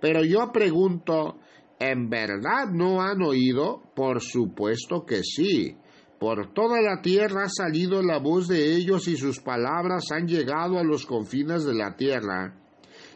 [0.00, 1.38] Pero yo pregunto,
[1.80, 3.82] ¿en verdad no han oído?
[3.96, 5.76] Por supuesto que sí.
[6.18, 10.78] Por toda la tierra ha salido la voz de ellos y sus palabras han llegado
[10.78, 12.56] a los confines de la tierra.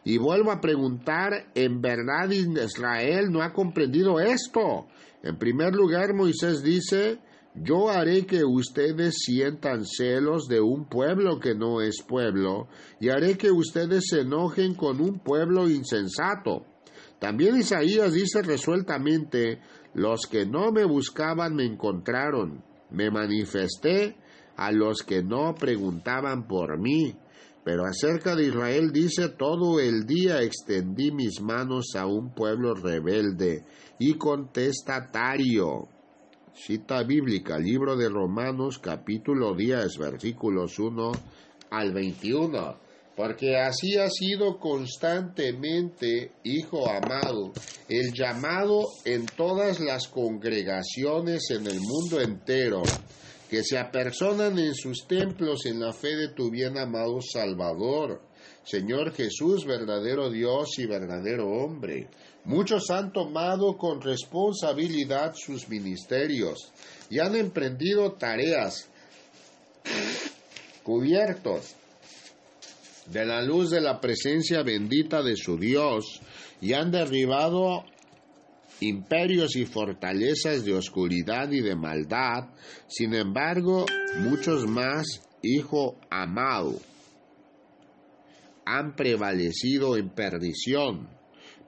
[0.04, 4.86] Y vuelvo a preguntar, ¿en verdad Israel no ha comprendido esto?
[5.24, 7.18] En primer lugar, Moisés dice,
[7.56, 12.68] yo haré que ustedes sientan celos de un pueblo que no es pueblo,
[13.00, 16.66] y haré que ustedes se enojen con un pueblo insensato.
[17.18, 19.60] También Isaías dice resueltamente,
[19.94, 24.16] los que no me buscaban me encontraron me manifesté
[24.56, 27.14] a los que no preguntaban por mí.
[27.64, 33.64] Pero acerca de Israel dice, todo el día extendí mis manos a un pueblo rebelde
[33.98, 35.88] y contestatario.
[36.54, 41.12] Cita bíblica, libro de Romanos capítulo 10, versículos 1
[41.70, 42.76] al 21.
[43.16, 47.52] Porque así ha sido constantemente, hijo amado,
[47.88, 52.82] el llamado en todas las congregaciones en el mundo entero,
[53.50, 58.22] que se apersonan en sus templos en la fe de tu bien amado Salvador,
[58.64, 62.08] Señor Jesús, verdadero Dios y verdadero hombre.
[62.44, 66.72] Muchos han tomado con responsabilidad sus ministerios
[67.10, 68.88] y han emprendido tareas
[70.82, 71.76] cubiertos
[73.06, 76.20] de la luz de la presencia bendita de su Dios
[76.60, 77.84] y han derribado
[78.80, 82.48] imperios y fortalezas de oscuridad y de maldad.
[82.88, 83.86] Sin embargo,
[84.18, 85.06] muchos más,
[85.42, 86.80] hijo amado,
[88.64, 91.08] han prevalecido en perdición,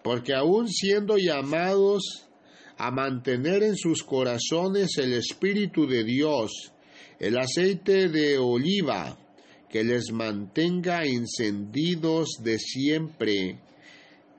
[0.03, 2.29] porque aun siendo llamados
[2.77, 6.73] a mantener en sus corazones el Espíritu de Dios,
[7.19, 9.17] el aceite de oliva,
[9.75, 13.59] que les mantenga encendidos de siempre,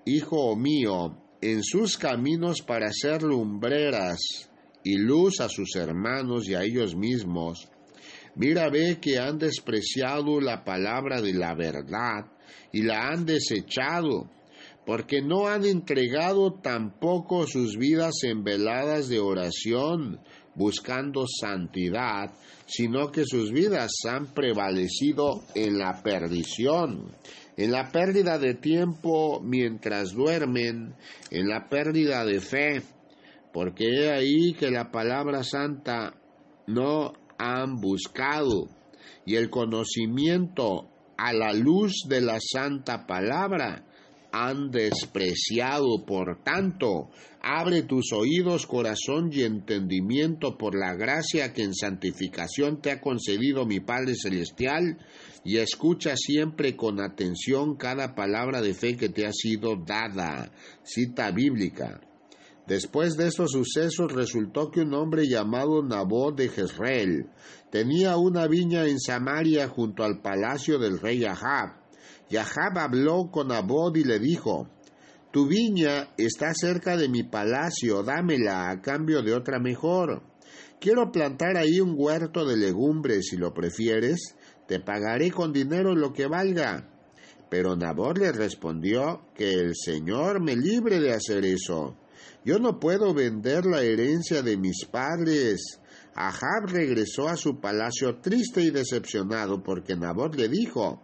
[0.06, 4.50] Hijo mío, en sus caminos para ser lumbreras
[4.82, 7.68] y luz a sus hermanos y a ellos mismos.
[8.36, 12.32] Mira, ve que han despreciado la palabra de la verdad
[12.72, 14.32] y la han desechado,
[14.86, 20.22] porque no han entregado tampoco sus vidas en veladas de oración,
[20.56, 22.32] buscando santidad,
[22.66, 27.12] sino que sus vidas han prevalecido en la perdición,
[27.58, 30.95] en la pérdida de tiempo mientras duermen,
[31.30, 32.82] en la pérdida de fe,
[33.53, 36.16] porque he ahí que la palabra santa
[36.68, 38.70] no han buscado,
[39.26, 43.86] y el conocimiento a la luz de la santa palabra
[44.36, 46.06] han despreciado.
[46.06, 47.10] Por tanto,
[47.42, 53.66] abre tus oídos, corazón y entendimiento por la gracia que en santificación te ha concedido
[53.66, 54.98] mi Padre Celestial,
[55.46, 60.52] y escucha siempre con atención cada palabra de fe que te ha sido dada.
[60.84, 62.02] Cita bíblica.
[62.68, 67.30] Después de estos sucesos resultó que un hombre llamado Nabot de Jezreel
[67.70, 71.85] tenía una viña en Samaria junto al palacio del rey Ahab
[72.30, 74.69] y habló con Abod y le dijo,
[75.32, 80.23] Tu viña está cerca de mi palacio, dámela a cambio de otra mejor.
[80.80, 84.36] Quiero plantar ahí un huerto de legumbres, si lo prefieres,
[84.67, 86.89] te pagaré con dinero lo que valga.
[87.49, 91.97] Pero Nabot le respondió que el Señor me libre de hacer eso.
[92.43, 95.80] Yo no puedo vender la herencia de mis padres.
[96.15, 101.01] Ahab regresó a su palacio triste y decepcionado porque Nabot le dijo,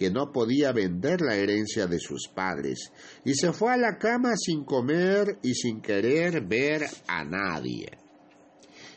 [0.00, 2.90] que no podía vender la herencia de sus padres,
[3.22, 7.98] y se fue a la cama sin comer y sin querer ver a nadie.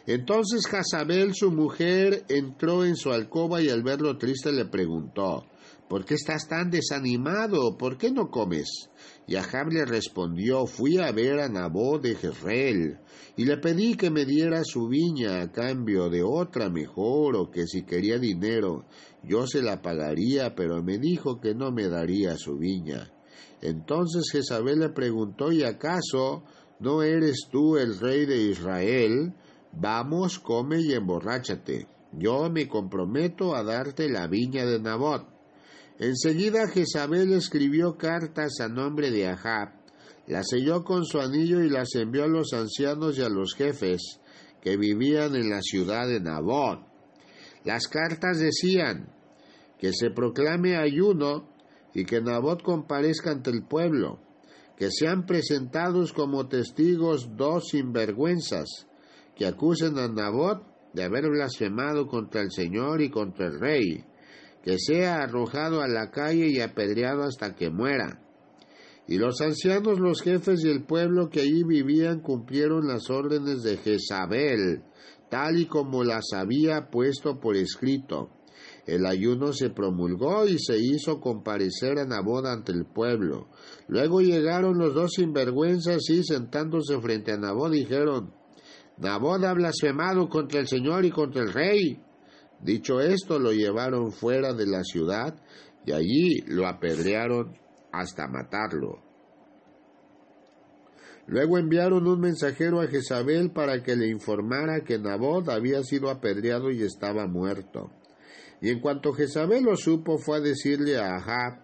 [0.07, 5.45] Entonces Jazabel, su mujer, entró en su alcoba y al verlo triste le preguntó,
[5.89, 7.77] ¿Por qué estás tan desanimado?
[7.77, 8.89] ¿Por qué no comes?
[9.27, 12.99] Y Ahab le respondió, fui a ver a Nabot de Jezreel,
[13.35, 17.67] y le pedí que me diera su viña a cambio de otra mejor, o que
[17.67, 18.85] si quería dinero,
[19.23, 23.11] yo se la pagaría, pero me dijo que no me daría su viña.
[23.61, 26.43] Entonces Jezabel le preguntó, ¿y acaso
[26.79, 29.33] no eres tú el rey de Israel?
[29.71, 31.87] Vamos, come y emborráchate.
[32.11, 35.32] Yo me comprometo a darte la viña de Nabot.
[35.99, 39.73] Enseguida Jezabel escribió cartas a nombre de Ahab,
[40.27, 44.19] las selló con su anillo y las envió a los ancianos y a los jefes
[44.61, 46.79] que vivían en la ciudad de Nabot.
[47.63, 49.09] Las cartas decían
[49.77, 51.49] que se proclame ayuno
[51.93, 54.19] y que Nabot comparezca ante el pueblo,
[54.77, 58.87] que sean presentados como testigos dos sinvergüenzas,
[59.35, 60.63] que acusen a Nabot
[60.93, 64.05] de haber blasfemado contra el Señor y contra el rey,
[64.63, 68.21] que sea arrojado a la calle y apedreado hasta que muera.
[69.07, 73.77] Y los ancianos, los jefes y el pueblo que allí vivían cumplieron las órdenes de
[73.77, 74.83] Jezabel,
[75.29, 78.29] tal y como las había puesto por escrito.
[78.85, 83.47] El ayuno se promulgó y se hizo comparecer a Nabot ante el pueblo.
[83.87, 88.33] Luego llegaron los dos sinvergüenzas y sentándose frente a Nabot dijeron,
[88.97, 92.01] Nabot ha blasfemado contra el Señor y contra el rey.
[92.63, 95.35] Dicho esto, lo llevaron fuera de la ciudad
[95.85, 97.57] y allí lo apedrearon
[97.91, 99.01] hasta matarlo.
[101.27, 106.71] Luego enviaron un mensajero a Jezabel para que le informara que Nabot había sido apedreado
[106.71, 107.91] y estaba muerto.
[108.61, 111.63] Y en cuanto Jezabel lo supo, fue a decirle a Ahab,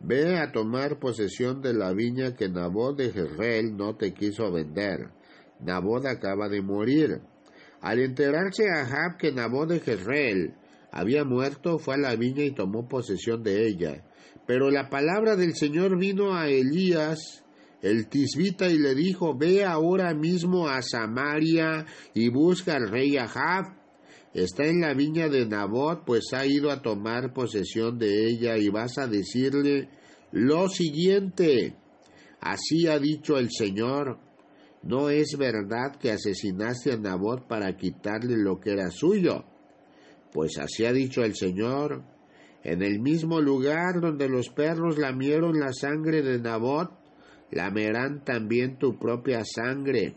[0.00, 5.10] Ve a tomar posesión de la viña que Nabot de Jezreel no te quiso vender.
[5.60, 7.20] Nabot acaba de morir.
[7.80, 10.54] Al enterarse Ahab que Nabot de Jezreel
[10.90, 14.04] había muerto, fue a la viña y tomó posesión de ella.
[14.46, 17.44] Pero la palabra del Señor vino a Elías,
[17.82, 23.76] el tisbita, y le dijo, ve ahora mismo a Samaria y busca al rey Ahab.
[24.34, 28.68] Está en la viña de Nabot, pues ha ido a tomar posesión de ella, y
[28.68, 29.88] vas a decirle
[30.32, 31.76] lo siguiente.
[32.40, 34.18] Así ha dicho el Señor,
[34.82, 39.44] ¿no es verdad que asesinaste a Nabot para quitarle lo que era suyo?
[40.32, 42.04] Pues así ha dicho el Señor,
[42.62, 46.90] en el mismo lugar donde los perros lamieron la sangre de Nabot,
[47.50, 50.14] lamerán también tu propia sangre.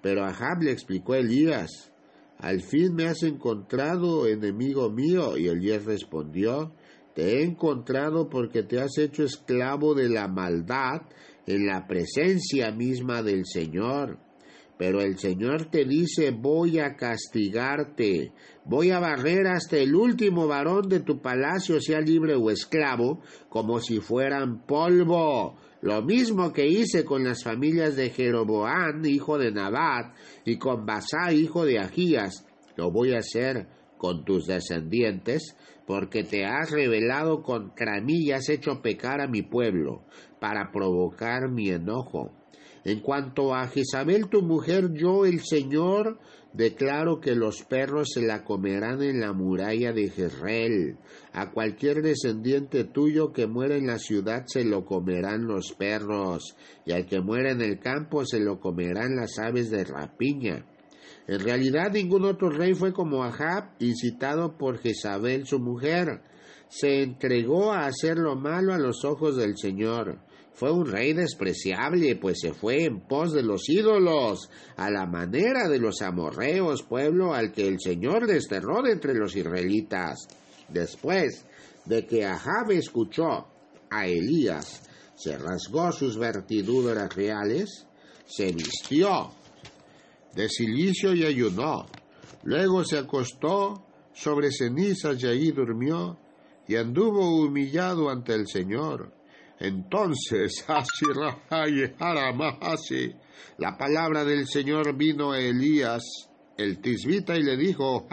[0.00, 1.92] Pero Ahab le explicó Elías,
[2.38, 5.36] al fin me has encontrado, enemigo mío.
[5.36, 6.72] Y Elías respondió,
[7.14, 11.02] te he encontrado porque te has hecho esclavo de la maldad
[11.46, 14.18] en la presencia misma del Señor.
[14.78, 18.32] Pero el Señor te dice, voy a castigarte,
[18.64, 23.78] voy a barrer hasta el último varón de tu palacio, sea libre o esclavo, como
[23.80, 25.56] si fueran polvo.
[25.82, 31.32] Lo mismo que hice con las familias de Jeroboán, hijo de Nabat, y con Basá,
[31.32, 33.68] hijo de Agías, lo voy a hacer
[34.02, 39.42] con tus descendientes, porque te has rebelado contra mí y has hecho pecar a mi
[39.42, 40.02] pueblo,
[40.40, 42.32] para provocar mi enojo.
[42.84, 46.18] En cuanto a Jezabel tu mujer, yo el Señor
[46.52, 50.96] declaro que los perros se la comerán en la muralla de Jezreel.
[51.32, 56.90] A cualquier descendiente tuyo que muera en la ciudad se lo comerán los perros, y
[56.90, 60.66] al que muera en el campo se lo comerán las aves de rapiña.
[61.26, 66.22] En realidad ningún otro rey fue como Ahab, incitado por Jezabel su mujer.
[66.68, 70.18] Se entregó a hacer lo malo a los ojos del Señor
[70.54, 75.68] fue un rey despreciable, pues se fue en pos de los ídolos, a la manera
[75.68, 80.28] de los amorreos, pueblo al que el Señor desterró de entre los israelitas.
[80.68, 81.44] Después
[81.86, 83.46] de que Ahab escuchó
[83.90, 84.82] a Elías,
[85.16, 87.86] se rasgó sus vertiduras reales,
[88.26, 89.32] se vistió
[90.34, 91.86] de silicio y ayunó.
[92.44, 96.18] Luego se acostó sobre cenizas y allí durmió,
[96.68, 99.12] y anduvo humillado ante el Señor
[99.62, 100.64] entonces,
[103.58, 106.02] la palabra del Señor vino a Elías,
[106.56, 108.08] el tisbita, y le dijo,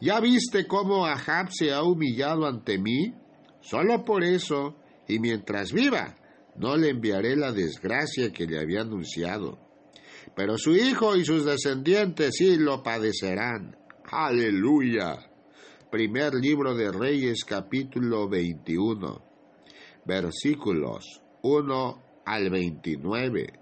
[0.00, 3.14] ¿ya viste cómo Ahab se ha humillado ante mí?
[3.62, 4.76] Solo por eso,
[5.08, 6.14] y mientras viva,
[6.56, 9.58] no le enviaré la desgracia que le había anunciado.
[10.38, 13.76] Pero su hijo y sus descendientes sí lo padecerán.
[14.04, 15.16] Aleluya.
[15.90, 19.20] Primer libro de Reyes capítulo 21,
[20.04, 23.52] versículos 1 al 29.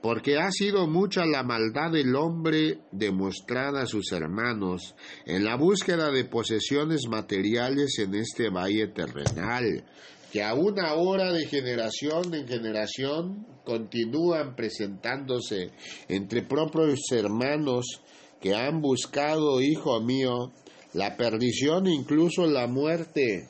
[0.00, 4.94] Porque ha sido mucha la maldad del hombre demostrada a sus hermanos
[5.26, 9.84] en la búsqueda de posesiones materiales en este valle terrenal,
[10.32, 15.70] que aún ahora de generación en generación continúan presentándose
[16.08, 18.02] entre propios hermanos
[18.40, 20.52] que han buscado, hijo mío,
[20.92, 23.48] la perdición, incluso la muerte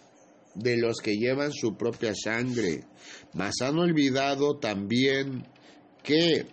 [0.55, 2.85] de los que llevan su propia sangre,
[3.35, 5.47] mas han olvidado también
[6.03, 6.47] que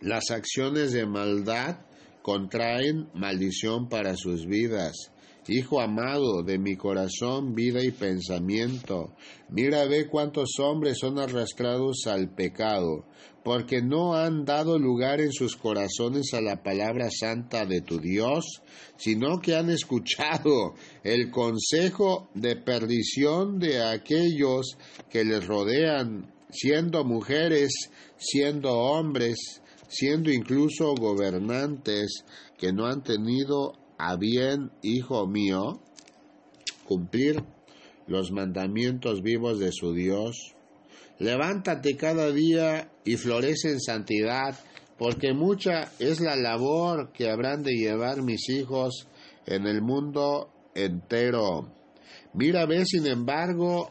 [0.00, 1.78] las acciones de maldad
[2.22, 5.10] contraen maldición para sus vidas.
[5.52, 9.16] Hijo amado de mi corazón, vida y pensamiento,
[9.48, 13.04] mira ve cuántos hombres son arrastrados al pecado,
[13.42, 18.62] porque no han dado lugar en sus corazones a la palabra santa de tu Dios,
[18.96, 24.78] sino que han escuchado el consejo de perdición de aquellos
[25.10, 27.72] que les rodean, siendo mujeres,
[28.16, 32.24] siendo hombres, siendo incluso gobernantes
[32.56, 35.78] que no han tenido a bien, hijo mío,
[36.84, 37.44] cumplir
[38.06, 40.54] los mandamientos vivos de su Dios.
[41.18, 44.58] Levántate cada día y florece en santidad,
[44.98, 49.06] porque mucha es la labor que habrán de llevar mis hijos
[49.44, 51.70] en el mundo entero.
[52.32, 53.90] Mira, ve, sin embargo,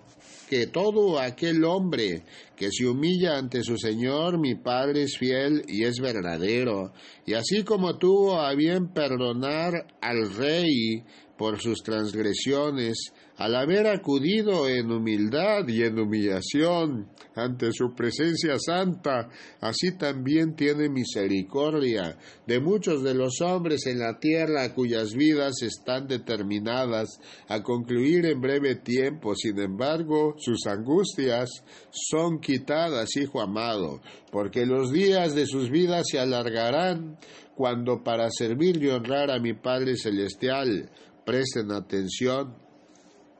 [0.49, 2.23] que todo aquel hombre
[2.55, 6.91] que se humilla ante su Señor, mi Padre es fiel y es verdadero,
[7.25, 11.03] y así como tuvo a bien perdonar al rey
[11.37, 19.29] por sus transgresiones, al haber acudido en humildad y en humillación ante su presencia santa,
[19.61, 26.05] así también tiene misericordia de muchos de los hombres en la tierra cuyas vidas están
[26.05, 27.17] determinadas
[27.47, 29.33] a concluir en breve tiempo.
[29.35, 31.49] Sin embargo, sus angustias
[31.91, 34.01] son quitadas, hijo amado,
[34.33, 37.17] porque los días de sus vidas se alargarán
[37.55, 40.89] cuando para servir y honrar a mi Padre Celestial
[41.23, 42.67] presten atención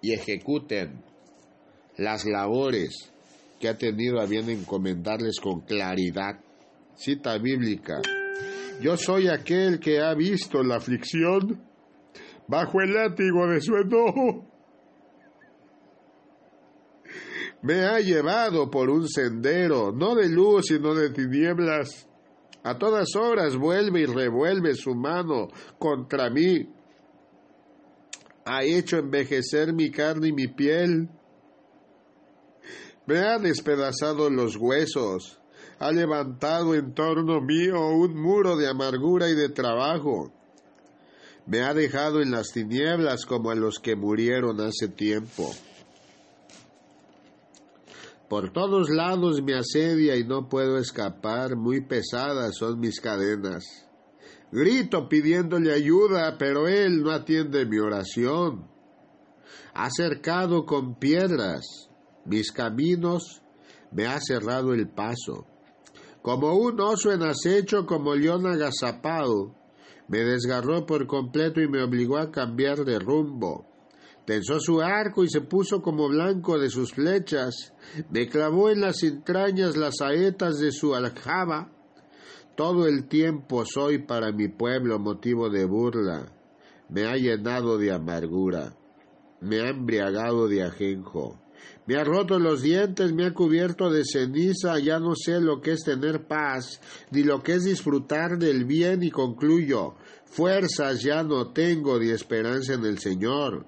[0.02, 1.04] y ejecuten
[1.98, 3.12] las labores
[3.60, 6.40] que ha tenido a bien encomendarles con claridad.
[6.96, 8.02] Cita bíblica.
[8.82, 11.62] Yo soy aquel que ha visto la aflicción
[12.48, 14.46] bajo el látigo de su enojo.
[17.62, 22.08] Me ha llevado por un sendero, no de luz, sino de tinieblas.
[22.64, 26.68] A todas horas vuelve y revuelve su mano contra mí
[28.46, 31.10] ha hecho envejecer mi carne y mi piel.
[33.06, 35.40] Me ha despedazado los huesos,
[35.80, 40.32] ha levantado en torno mío un muro de amargura y de trabajo.
[41.46, 45.52] Me ha dejado en las tinieblas como a los que murieron hace tiempo.
[48.30, 53.89] Por todos lados me asedia y no puedo escapar, muy pesadas son mis cadenas.
[54.52, 58.68] Grito pidiéndole ayuda, pero él no atiende mi oración.
[59.74, 61.90] Ha cercado con piedras
[62.26, 63.42] mis caminos,
[63.92, 65.46] me ha cerrado el paso.
[66.22, 69.56] Como un oso en acecho, como león agazapado,
[70.08, 73.66] me desgarró por completo y me obligó a cambiar de rumbo.
[74.26, 77.74] Tensó su arco y se puso como blanco de sus flechas,
[78.12, 81.72] me clavó en las entrañas las saetas de su aljaba,
[82.60, 86.30] todo el tiempo soy para mi pueblo motivo de burla.
[86.90, 88.76] Me ha llenado de amargura.
[89.40, 91.40] Me ha embriagado de ajenjo.
[91.86, 95.72] Me ha roto los dientes, me ha cubierto de ceniza, ya no sé lo que
[95.72, 96.82] es tener paz,
[97.12, 99.96] ni lo que es disfrutar del bien y concluyo,
[100.26, 103.68] fuerzas ya no tengo de esperanza en el Señor.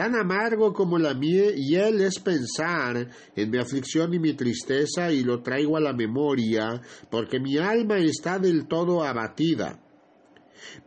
[0.00, 5.12] Tan amargo como la miel y él es pensar en mi aflicción y mi tristeza
[5.12, 6.80] y lo traigo a la memoria,
[7.10, 9.78] porque mi alma está del todo abatida.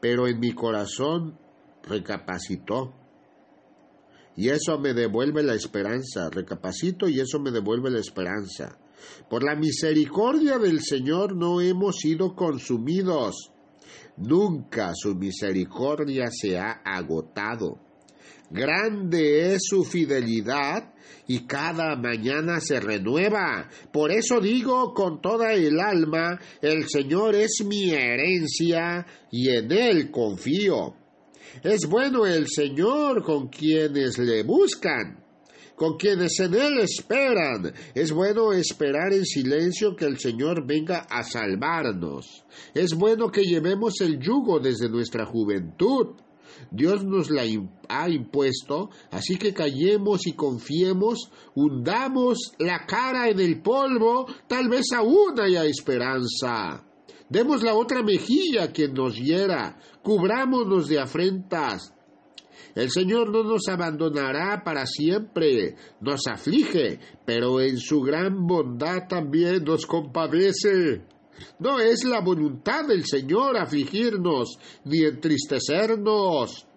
[0.01, 1.37] Pero en mi corazón
[1.83, 2.91] recapacitó.
[4.35, 6.31] Y eso me devuelve la esperanza.
[6.31, 8.79] Recapacito y eso me devuelve la esperanza.
[9.29, 13.51] Por la misericordia del Señor no hemos sido consumidos.
[14.17, 17.92] Nunca su misericordia se ha agotado.
[18.53, 20.93] Grande es su fidelidad
[21.27, 23.67] y cada mañana se renueva.
[23.91, 30.11] Por eso digo con toda el alma, el Señor es mi herencia y en Él
[30.11, 30.93] confío.
[31.63, 35.17] Es bueno el Señor con quienes le buscan,
[35.75, 37.73] con quienes en Él esperan.
[37.95, 42.45] Es bueno esperar en silencio que el Señor venga a salvarnos.
[42.75, 46.17] Es bueno que llevemos el yugo desde nuestra juventud
[46.71, 47.43] Dios nos la
[47.89, 54.91] ha impuesto, así que callemos y confiemos, hundamos la cara en el polvo, tal vez
[54.93, 56.83] aún haya esperanza.
[57.29, 61.93] Demos la otra mejilla a quien nos hiera, cubrámonos de afrentas.
[62.75, 69.63] El Señor no nos abandonará para siempre, nos aflige, pero en su gran bondad también
[69.63, 71.03] nos compadece.
[71.59, 76.67] No es la voluntad del Señor afligirnos ni entristecernos.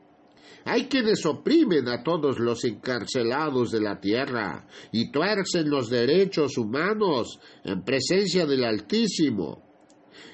[0.64, 7.38] Hay quienes oprimen a todos los encarcelados de la tierra y tuercen los derechos humanos
[7.62, 9.62] en presencia del Altísimo.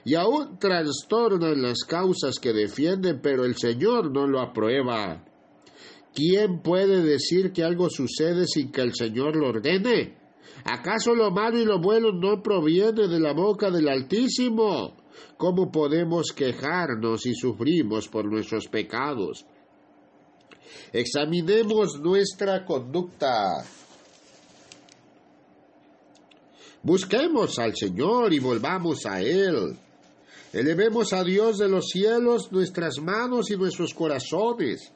[0.05, 5.23] Y aún trastornan las causas que defienden, pero el Señor no lo aprueba.
[6.15, 10.22] ¿Quién puede decir que algo sucede sin que el Señor lo ordene?
[10.65, 14.95] ¿Acaso lo malo y lo bueno no proviene de la boca del Altísimo?
[15.37, 19.45] ¿Cómo podemos quejarnos si sufrimos por nuestros pecados?
[20.93, 23.65] Examinemos nuestra conducta.
[26.83, 29.77] Busquemos al Señor y volvamos a Él.
[30.53, 34.93] Elevemos a Dios de los cielos nuestras manos y nuestros corazones.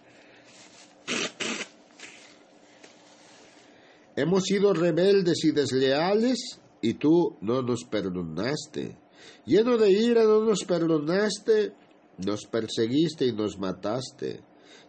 [4.16, 8.96] Hemos sido rebeldes y desleales y tú no nos perdonaste.
[9.44, 11.74] Lleno de ira no nos perdonaste,
[12.24, 14.42] nos perseguiste y nos mataste.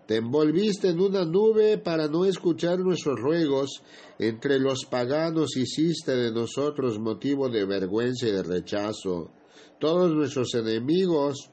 [0.06, 3.84] Te envolviste en una nube para no escuchar nuestros ruegos.
[4.18, 9.32] Entre los paganos hiciste de nosotros motivo de vergüenza y de rechazo.
[9.78, 11.52] Todos nuestros enemigos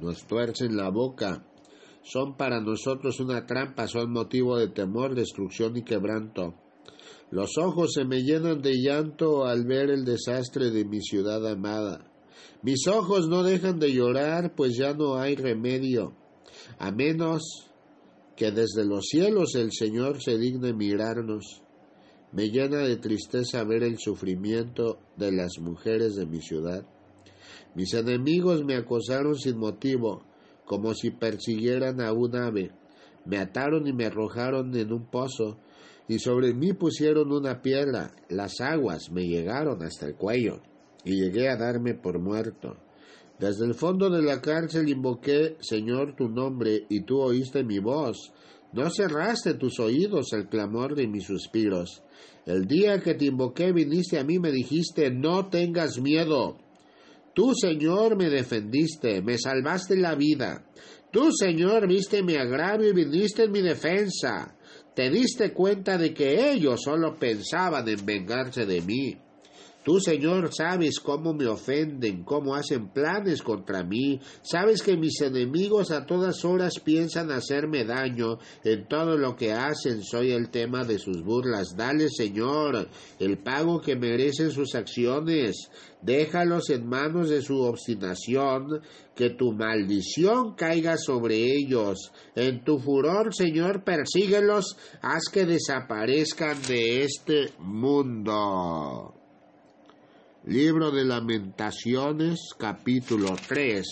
[0.00, 1.46] nos tuercen la boca
[2.04, 6.54] son para nosotros una trampa, son motivo de temor, destrucción y quebranto.
[7.32, 12.06] Los ojos se me llenan de llanto al ver el desastre de mi ciudad amada.
[12.60, 16.14] Mis ojos no dejan de llorar, pues ya no hay remedio,
[16.78, 17.70] a menos
[18.36, 21.62] que desde los cielos el Señor se digne mirarnos.
[22.32, 26.86] Me llena de tristeza ver el sufrimiento de las mujeres de mi ciudad.
[27.74, 30.22] Mis enemigos me acosaron sin motivo,
[30.66, 32.72] como si persiguieran a un ave.
[33.24, 35.58] Me ataron y me arrojaron en un pozo,
[36.08, 38.14] y sobre mí pusieron una piedra.
[38.28, 40.60] Las aguas me llegaron hasta el cuello,
[41.04, 42.76] y llegué a darme por muerto.
[43.38, 48.32] Desde el fondo de la cárcel invoqué, Señor, tu nombre, y tú oíste mi voz.
[48.72, 52.02] No cerraste tus oídos al clamor de mis suspiros.
[52.46, 56.58] El día que te invoqué viniste a mí me dijiste, no tengas miedo.
[57.34, 60.66] Tú, Señor, me defendiste, me salvaste la vida.
[61.10, 64.56] Tú, Señor, viste mi agravio y viniste en mi defensa.
[64.94, 69.18] Te diste cuenta de que ellos solo pensaban en vengarse de mí.
[69.84, 74.20] Tú, Señor, sabes cómo me ofenden, cómo hacen planes contra mí.
[74.42, 78.38] Sabes que mis enemigos a todas horas piensan hacerme daño.
[78.62, 81.74] En todo lo que hacen soy el tema de sus burlas.
[81.76, 85.68] Dale, Señor, el pago que merecen sus acciones.
[86.00, 88.82] Déjalos en manos de su obstinación,
[89.16, 92.12] que tu maldición caiga sobre ellos.
[92.36, 99.21] En tu furor, Señor, persíguelos, haz que desaparezcan de este mundo.
[100.46, 103.86] Libro de Lamentaciones, capítulo 3,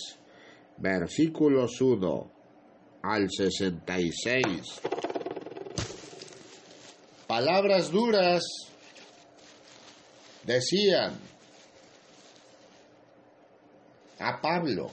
[0.78, 2.32] versículos 1
[3.02, 4.80] al 66.
[7.28, 8.42] Palabras duras
[10.42, 11.20] decían
[14.18, 14.90] a Pablo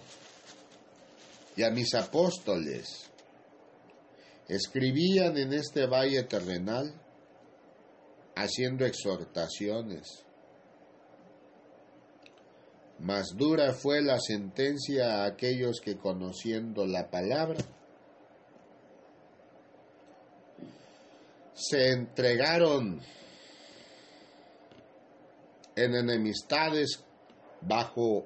[1.56, 3.10] y a mis apóstoles.
[4.48, 6.94] Escribían en este valle terrenal
[8.36, 10.27] haciendo exhortaciones
[13.00, 17.60] más dura fue la sentencia a aquellos que conociendo la palabra
[21.54, 23.02] se entregaron
[25.76, 27.04] en enemistades
[27.62, 28.26] bajo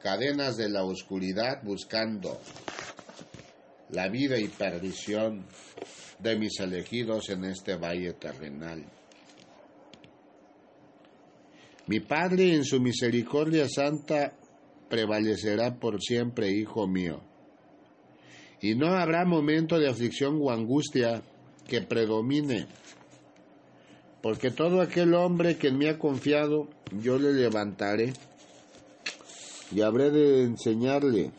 [0.00, 2.40] cadenas de la oscuridad buscando
[3.90, 5.46] la vida y perdición
[6.18, 8.84] de mis elegidos en este valle terrenal.
[11.88, 14.34] Mi Padre en su misericordia santa
[14.90, 17.22] prevalecerá por siempre, hijo mío.
[18.60, 21.22] Y no habrá momento de aflicción o angustia
[21.66, 22.66] que predomine,
[24.22, 26.68] porque todo aquel hombre que en mí ha confiado,
[27.00, 28.12] yo le levantaré
[29.70, 31.30] y habré de enseñarle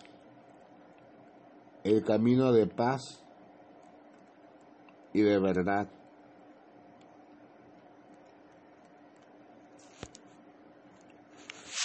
[1.83, 3.23] el camino de paz
[5.13, 5.89] y de verdad.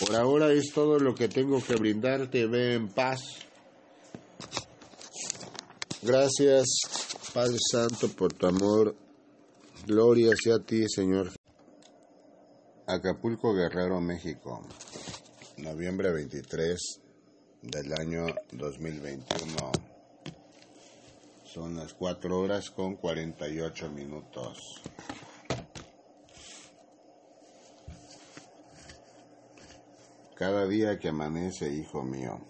[0.05, 2.47] Por ahora es todo lo que tengo que brindarte.
[2.47, 3.21] Ve en paz.
[6.03, 6.67] Gracias,
[7.33, 8.95] Padre Santo, por tu amor.
[9.87, 11.31] Gloria sea a ti, Señor.
[12.87, 14.67] Acapulco, Guerrero, México.
[15.57, 16.79] Noviembre 23
[17.63, 19.73] del año 2021.
[21.47, 24.83] Son las 4 horas con 48 minutos.
[30.35, 32.41] Cada día que amanece, hijo mío,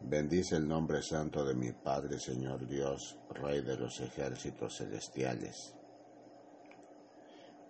[0.00, 5.76] bendice el nombre santo de mi Padre, Señor Dios, Rey de los ejércitos celestiales.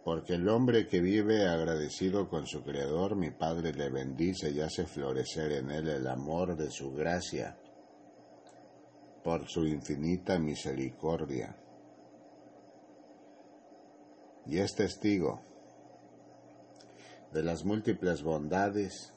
[0.03, 4.87] Porque el hombre que vive agradecido con su Creador, mi Padre le bendice y hace
[4.87, 7.59] florecer en él el amor de su gracia,
[9.23, 11.55] por su infinita misericordia.
[14.47, 15.52] Y es testigo
[17.33, 19.13] de las múltiples bondades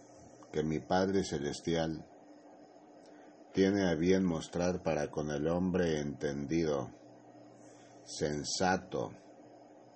[0.51, 2.05] que mi Padre Celestial
[3.53, 6.91] tiene a bien mostrar para con el hombre entendido,
[8.05, 9.11] sensato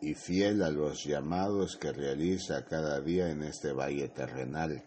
[0.02, 4.84] y fiel a los llamados que realiza cada día en este valle terrenal.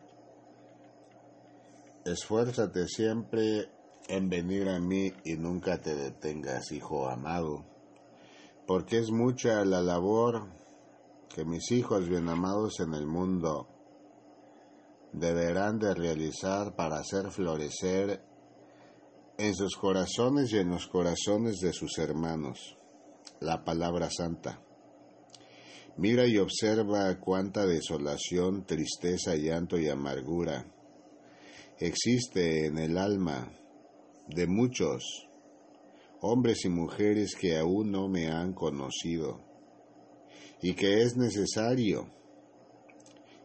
[2.04, 3.68] Esfuérzate siempre
[4.08, 7.64] en venir a mí y nunca te detengas, hijo amado,
[8.66, 10.61] porque es mucha la labor
[11.34, 13.68] que mis hijos bien amados en el mundo
[15.12, 18.22] deberán de realizar para hacer florecer
[19.38, 22.76] en sus corazones y en los corazones de sus hermanos
[23.40, 24.60] la palabra santa.
[25.96, 30.66] Mira y observa cuánta desolación, tristeza, llanto y amargura
[31.78, 33.52] existe en el alma
[34.28, 35.28] de muchos
[36.20, 39.51] hombres y mujeres que aún no me han conocido
[40.62, 42.08] y que es necesario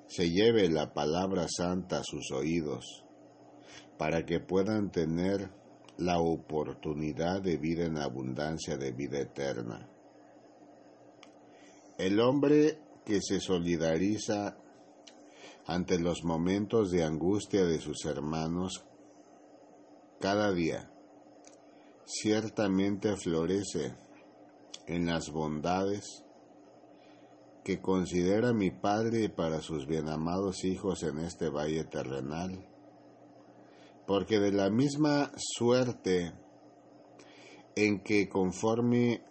[0.07, 3.03] se lleve la palabra santa a sus oídos
[3.97, 5.49] para que puedan tener
[5.97, 9.89] la oportunidad de vida en abundancia de vida eterna.
[11.97, 14.55] El hombre que se solidariza
[15.65, 18.85] ante los momentos de angustia de sus hermanos
[20.19, 20.89] cada día,
[22.05, 23.95] ciertamente florece
[24.85, 26.23] en las bondades
[27.67, 32.65] que considera mi Padre para sus bienamados hijos en este valle terrenal.
[34.05, 36.31] Porque de la misma suerte
[37.75, 39.21] en que conforme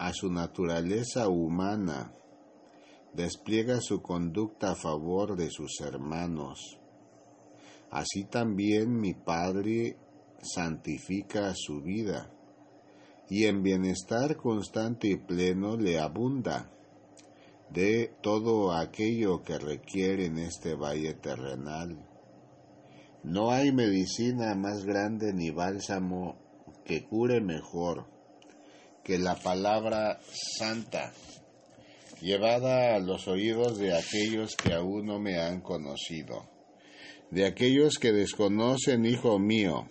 [0.00, 2.12] a su naturaleza humana
[3.14, 6.80] despliega su conducta a favor de sus hermanos,
[7.92, 9.96] así también mi Padre
[10.42, 12.32] santifica su vida
[13.28, 16.72] y en bienestar constante y pleno le abunda
[17.72, 21.96] de todo aquello que requiere en este valle terrenal
[23.22, 26.36] no hay medicina más grande ni bálsamo
[26.84, 28.06] que cure mejor
[29.04, 30.20] que la palabra
[30.56, 31.12] santa,
[32.20, 36.48] llevada a los oídos de aquellos que aún no me han conocido,
[37.30, 39.88] de aquellos que desconocen, hijo mío,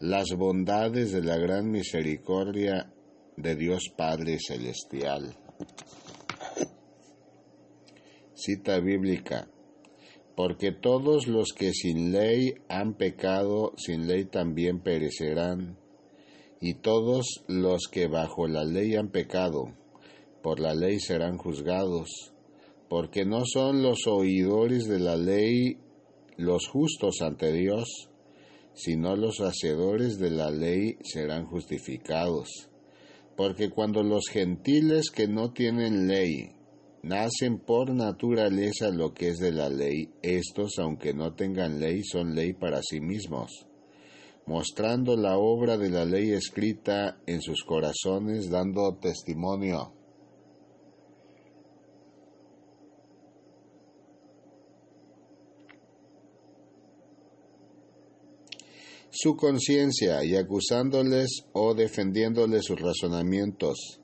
[0.00, 2.92] las bondades de la gran misericordia
[3.36, 5.36] de Dios Padre Celestial.
[8.34, 9.48] Cita bíblica.
[10.34, 15.78] Porque todos los que sin ley han pecado, sin ley también perecerán,
[16.60, 19.74] y todos los que bajo la ley han pecado,
[20.42, 22.32] por la ley serán juzgados,
[22.88, 25.78] porque no son los oidores de la ley
[26.36, 28.08] los justos ante Dios,
[28.74, 32.68] sino los hacedores de la ley serán justificados.
[33.36, 36.52] Porque cuando los gentiles que no tienen ley
[37.02, 42.34] nacen por naturaleza lo que es de la ley, estos, aunque no tengan ley, son
[42.34, 43.66] ley para sí mismos,
[44.46, 50.01] mostrando la obra de la ley escrita en sus corazones, dando testimonio.
[59.22, 64.00] Su conciencia y acusándoles o defendiéndoles sus razonamientos,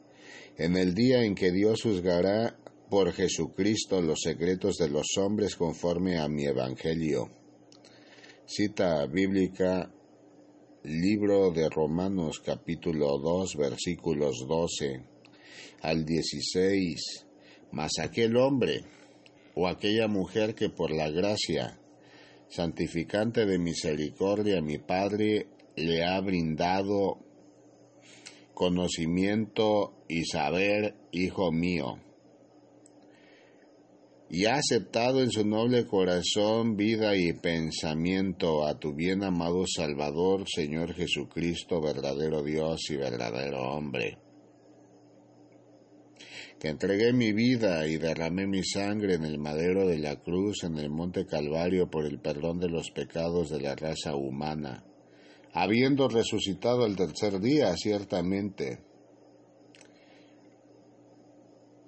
[0.57, 2.57] en el día en que Dios juzgará
[2.89, 7.31] por Jesucristo los secretos de los hombres conforme a mi Evangelio.
[8.47, 9.93] Cita bíblica,
[10.85, 15.03] libro de Romanos capítulo 2 versículos 12
[15.83, 17.27] al 16.
[17.73, 18.85] Mas aquel hombre
[19.57, 21.78] o aquella mujer que por la gracia
[22.49, 25.47] santificante de misericordia mi Padre
[25.77, 27.19] le ha brindado
[28.55, 32.01] conocimiento y saber, hijo mío,
[34.31, 40.45] y ha aceptado en su noble corazón vida y pensamiento a tu bien amado Salvador,
[40.47, 44.19] Señor Jesucristo, verdadero Dios y verdadero hombre.
[46.59, 50.77] Que entregué mi vida y derramé mi sangre en el madero de la cruz en
[50.79, 54.85] el monte Calvario por el perdón de los pecados de la raza humana,
[55.53, 58.81] habiendo resucitado el tercer día, ciertamente.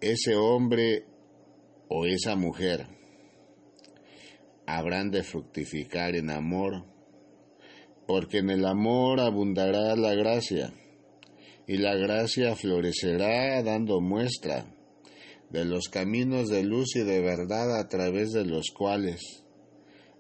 [0.01, 1.05] Ese hombre
[1.89, 2.87] o esa mujer
[4.67, 6.85] habrán de fructificar en amor,
[8.07, 10.73] porque en el amor abundará la gracia,
[11.71, 14.67] y la gracia florecerá dando muestra
[15.51, 19.45] de los caminos de luz y de verdad a través de los cuales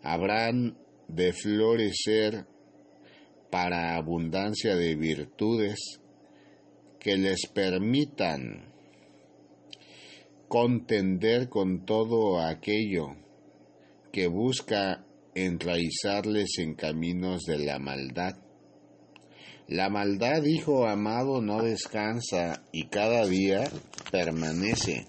[0.00, 0.78] habrán
[1.08, 2.46] de florecer
[3.50, 5.98] para abundancia de virtudes
[7.00, 8.72] que les permitan
[10.46, 13.16] contender con todo aquello
[14.12, 18.36] que busca enraizarles en caminos de la maldad.
[19.70, 23.70] La maldad, hijo amado, no descansa y cada día
[24.10, 25.06] permanece,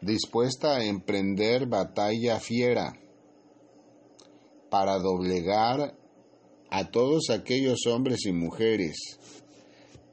[0.00, 2.98] dispuesta a emprender batalla fiera
[4.68, 5.96] para doblegar
[6.68, 9.20] a todos aquellos hombres y mujeres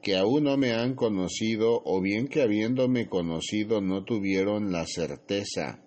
[0.00, 5.80] que aún no me han conocido o bien que habiéndome conocido no tuvieron la certeza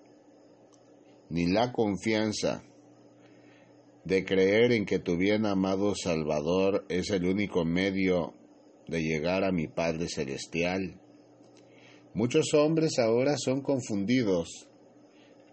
[1.30, 2.66] ni la confianza
[4.08, 8.34] de creer en que tu bien amado Salvador es el único medio
[8.88, 11.00] de llegar a mi Padre Celestial.
[12.14, 14.70] Muchos hombres ahora son confundidos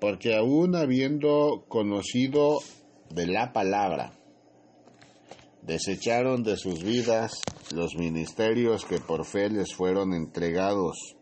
[0.00, 2.60] porque aún habiendo conocido
[3.10, 4.12] de la palabra,
[5.66, 7.40] Desecharon de sus vidas
[7.74, 11.16] los ministerios que por fe les fueron entregados.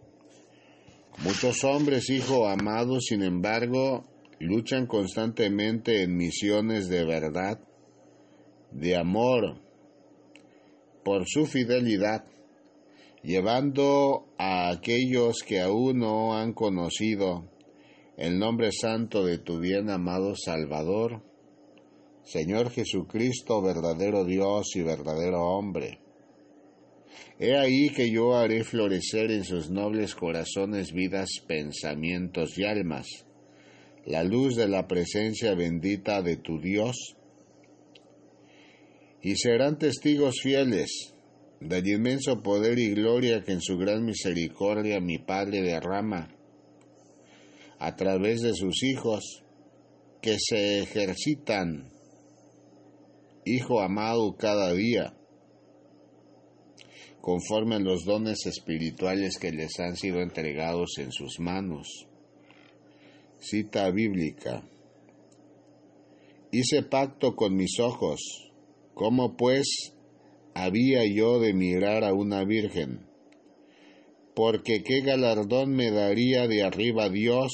[1.19, 4.05] Muchos hombres, hijo amado, sin embargo,
[4.43, 7.61] luchan constantemente en misiones de verdad,
[8.73, 9.61] de amor,
[11.05, 12.25] por su fidelidad,
[13.23, 17.49] llevando a aquellos que aún no han conocido
[18.17, 21.23] el nombre santo de tu bien amado Salvador,
[22.25, 26.01] Señor Jesucristo, verdadero Dios y verdadero hombre.
[27.39, 33.07] He ahí que yo haré florecer en sus nobles corazones vidas, pensamientos y almas,
[34.07, 37.17] la luz de la presencia bendita de tu Dios,
[39.21, 41.15] y serán testigos fieles
[41.61, 46.35] del inmenso poder y gloria que en su gran misericordia mi Padre derrama
[47.79, 49.43] a través de sus hijos
[50.21, 51.89] que se ejercitan,
[53.45, 55.17] Hijo amado, cada día,
[57.21, 62.07] conforme a los dones espirituales que les han sido entregados en sus manos.
[63.45, 64.63] Cita bíblica.
[66.53, 68.53] Hice pacto con mis ojos,
[68.95, 69.67] ¿cómo pues
[70.55, 73.01] había yo de mirar a una virgen?
[74.37, 77.51] Porque qué galardón me daría de arriba Dios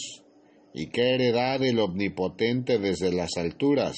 [0.75, 3.97] y qué heredad el omnipotente desde las alturas.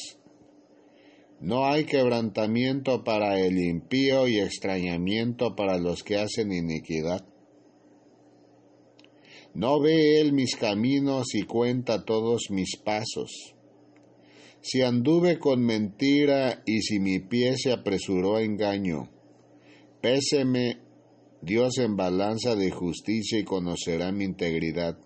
[1.41, 7.30] No hay quebrantamiento para el impío y extrañamiento para los que hacen iniquidad.
[9.55, 13.55] No ve él mis caminos y cuenta todos mis pasos.
[14.63, 19.11] Si anduve con mentira y si mi pie se apresuró a engaño,
[20.01, 20.79] péseme
[21.43, 24.99] Dios en balanza de justicia y conocerá mi integridad.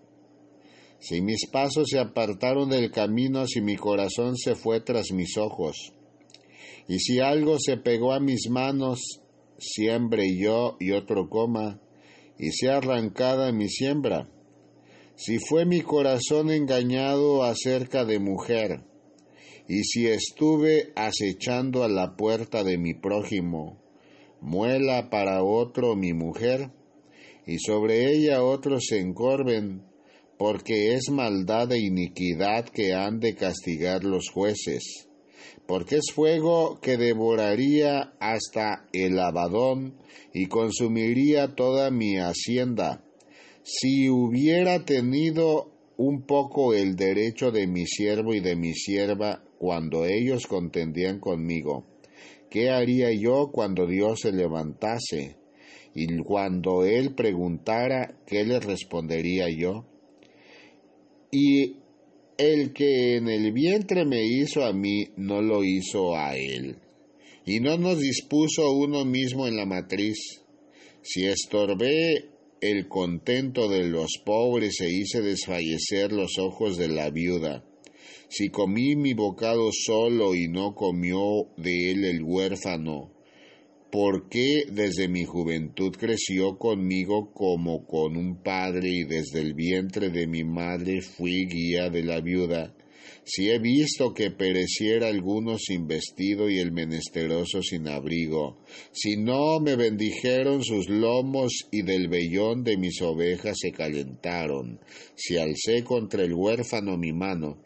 [0.99, 5.93] Si mis pasos se apartaron del camino, si mi corazón se fue tras mis ojos,
[6.87, 8.99] y si algo se pegó a mis manos,
[9.57, 11.79] siembre yo y otro coma,
[12.37, 14.29] y sea arrancada mi siembra.
[15.17, 18.83] Si fue mi corazón engañado acerca de mujer,
[19.67, 23.81] y si estuve acechando a la puerta de mi prójimo,
[24.41, 26.69] muela para otro mi mujer,
[27.47, 29.83] y sobre ella otros se encorven,
[30.37, 35.07] porque es maldad e iniquidad que han de castigar los jueces,
[35.65, 39.95] porque es fuego que devoraría hasta el abadón
[40.33, 43.04] y consumiría toda mi hacienda.
[43.67, 50.05] Si hubiera tenido un poco el derecho de mi siervo y de mi sierva cuando
[50.05, 51.83] ellos contendían conmigo,
[52.51, 55.37] ¿qué haría yo cuando Dios se levantase?
[55.95, 59.87] Y cuando Él preguntara, ¿qué le respondería yo?
[61.31, 61.77] Y
[62.37, 66.75] el que en el vientre me hizo a mí, no lo hizo a Él.
[67.47, 70.43] Y no nos dispuso uno mismo en la matriz.
[71.01, 72.34] Si estorbé
[72.71, 77.63] el contento de los pobres e hice desfallecer los ojos de la viuda,
[78.27, 83.11] si comí mi bocado solo y no comió de él el huérfano,
[83.91, 90.09] ¿por qué desde mi juventud creció conmigo como con un padre y desde el vientre
[90.09, 92.75] de mi madre fui guía de la viuda?
[93.27, 98.59] Si he visto que pereciera alguno sin vestido y el menesteroso sin abrigo,
[98.91, 104.79] si no me bendijeron sus lomos y del vellón de mis ovejas se calentaron,
[105.15, 107.57] si alcé contra el huérfano mi mano,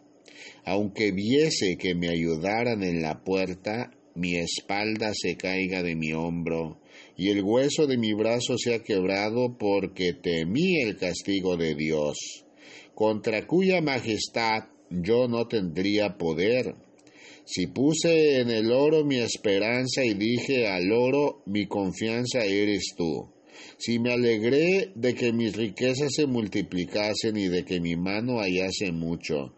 [0.63, 6.79] aunque viese que me ayudaran en la puerta, mi espalda se caiga de mi hombro,
[7.17, 12.45] y el hueso de mi brazo sea quebrado, porque temí el castigo de Dios,
[12.95, 16.75] contra cuya majestad yo no tendría poder.
[17.45, 23.27] Si puse en el oro mi esperanza y dije al oro, mi confianza eres tú.
[23.77, 28.91] Si me alegré de que mis riquezas se multiplicasen y de que mi mano hallase
[28.91, 29.53] mucho,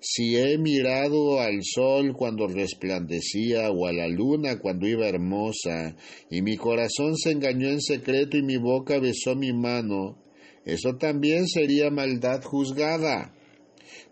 [0.00, 5.96] si he mirado al sol cuando resplandecía o a la luna cuando iba hermosa,
[6.30, 10.18] y mi corazón se engañó en secreto y mi boca besó mi mano,
[10.64, 13.35] eso también sería maldad juzgada,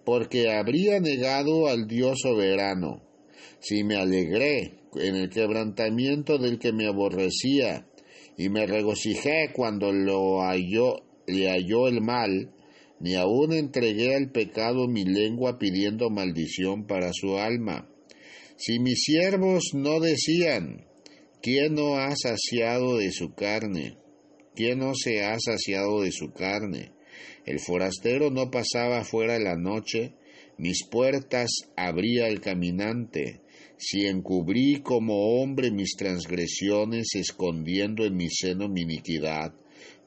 [0.05, 3.03] porque habría negado al Dios soberano.
[3.61, 7.87] Si me alegré en el quebrantamiento del que me aborrecía,
[8.37, 10.97] y me regocijé cuando lo halló,
[11.27, 12.51] le halló el mal,
[13.01, 17.89] ni aun entregué al pecado mi lengua pidiendo maldición para su alma.
[18.57, 20.87] Si mis siervos no decían,
[21.43, 23.99] ¿quién no ha saciado de su carne?
[24.55, 26.94] ¿Quién no se ha saciado de su carne?
[27.47, 30.13] El forastero no pasaba fuera la noche,
[30.57, 33.41] mis puertas abría el caminante.
[33.77, 39.53] si encubrí como hombre mis transgresiones, escondiendo en mi seno mi iniquidad,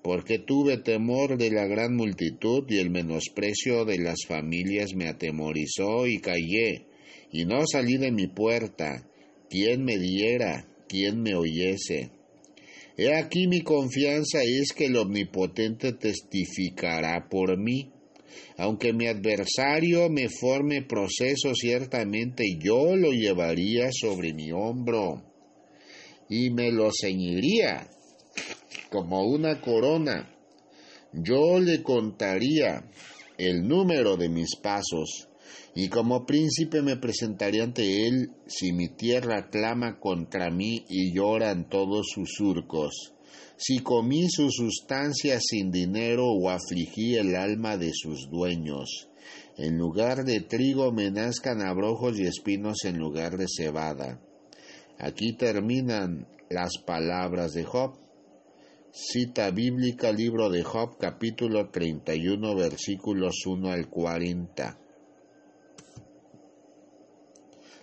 [0.02, 6.08] porque tuve temor de la gran multitud y el menosprecio de las familias me atemorizó
[6.08, 6.86] y callé,
[7.32, 9.06] y no salí de mi puerta.
[9.50, 10.66] ¿Quién me diera?
[10.88, 12.12] ¿Quién me oyese?
[12.98, 17.92] He aquí mi confianza es que el Omnipotente testificará por mí.
[18.58, 25.24] Aunque mi adversario me forme proceso, ciertamente yo lo llevaría sobre mi hombro
[26.28, 27.88] y me lo ceñiría
[28.90, 30.34] como una corona.
[31.14, 32.84] Yo le contaría
[33.38, 35.27] el número de mis pasos
[35.80, 41.70] y como príncipe me presentaría ante él si mi tierra clama contra mí y lloran
[41.70, 43.14] todos sus surcos
[43.58, 49.10] si comí su sustancia sin dinero o afligí el alma de sus dueños.
[49.58, 54.22] En lugar de trigo me nazcan abrojos y espinos en lugar de cebada.
[55.00, 57.98] Aquí terminan las palabras de Job.
[58.92, 64.87] Cita bíblica, libro de Job, capítulo 31, versículos 1 al 40.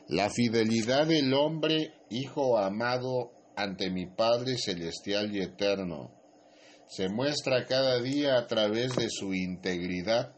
[0.08, 6.10] La fidelidad del hombre, hijo amado, ante mi Padre Celestial y Eterno.
[6.86, 10.34] Se muestra cada día a través de su integridad,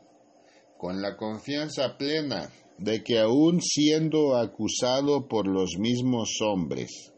[0.79, 2.49] con la confianza plena
[2.79, 7.13] de que aun siendo acusado por los mismos hombres,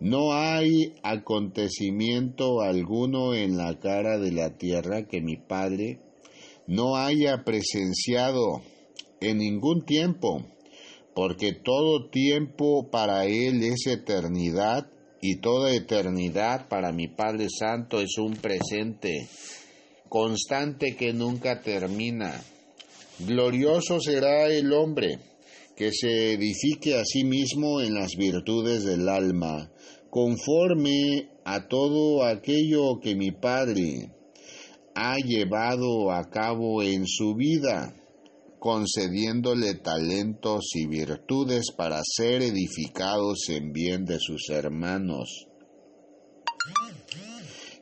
[0.00, 6.00] no hay acontecimiento alguno en la cara de la tierra que mi Padre
[6.66, 8.62] no haya presenciado
[9.20, 10.44] en ningún tiempo,
[11.14, 14.88] porque todo tiempo para Él es eternidad
[15.20, 19.28] y toda eternidad para mi Padre Santo es un presente
[20.08, 22.42] constante que nunca termina.
[23.20, 25.18] Glorioso será el hombre
[25.76, 29.70] que se edifique a sí mismo en las virtudes del alma,
[30.10, 34.10] conforme a todo aquello que mi Padre
[34.94, 37.94] ha llevado a cabo en su vida
[38.64, 45.46] concediéndole talentos y virtudes para ser edificados en bien de sus hermanos.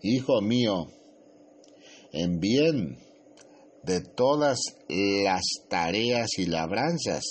[0.02, 0.88] Hijo mío,
[2.10, 2.98] en bien
[3.84, 4.58] de todas
[4.88, 7.22] las tareas y labranzas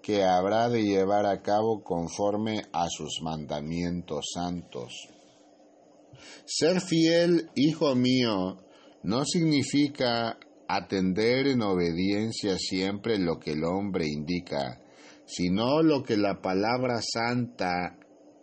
[0.00, 4.94] que habrá de llevar a cabo conforme a sus mandamientos santos.
[6.46, 8.56] Ser fiel, hijo mío,
[9.02, 10.38] no significa
[10.68, 14.80] atender en obediencia siempre lo que el hombre indica,
[15.24, 17.98] sino lo que la palabra santa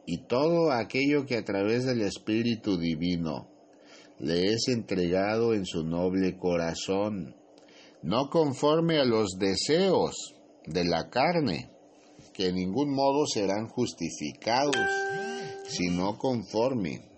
[0.08, 3.48] y todo aquello que a través del Espíritu Divino
[4.20, 7.36] le es entregado en su noble corazón,
[8.02, 11.70] no conforme a los deseos de la carne,
[12.34, 14.76] que en ningún modo serán justificados,
[15.68, 17.15] sino conforme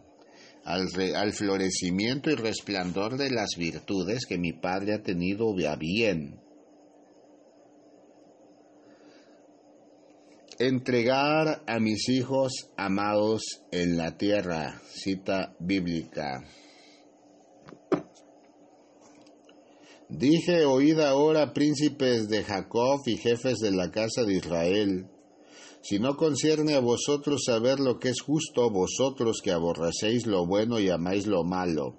[0.68, 6.41] al, florecimiento y resplandor de las virtudes que mi Padre ha tenido a bien.
[10.59, 16.43] Entregar a mis hijos amados en la tierra, cita bíblica.
[20.09, 25.07] Dije, oíd ahora, príncipes de Jacob y jefes de la casa de Israel,
[25.88, 30.81] si no concierne a vosotros saber lo que es justo, vosotros que aborrecéis lo bueno
[30.81, 31.95] y amáis lo malo,